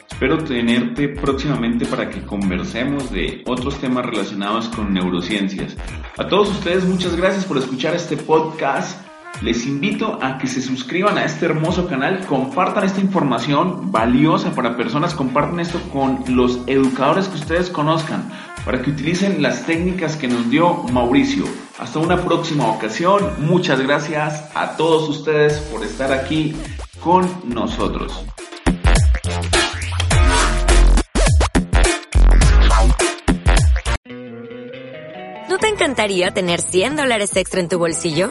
[0.08, 5.76] Espero tenerte próximamente para que conversemos de otros temas relacionados con neurociencias.
[6.16, 9.11] A todos ustedes, muchas gracias por escuchar este podcast.
[9.40, 14.76] Les invito a que se suscriban a este hermoso canal, compartan esta información valiosa para
[14.76, 18.30] personas, compartan esto con los educadores que ustedes conozcan,
[18.64, 21.44] para que utilicen las técnicas que nos dio Mauricio.
[21.78, 26.54] Hasta una próxima ocasión, muchas gracias a todos ustedes por estar aquí
[27.00, 28.24] con nosotros.
[35.48, 38.30] ¿No te encantaría tener 100 dólares extra en tu bolsillo?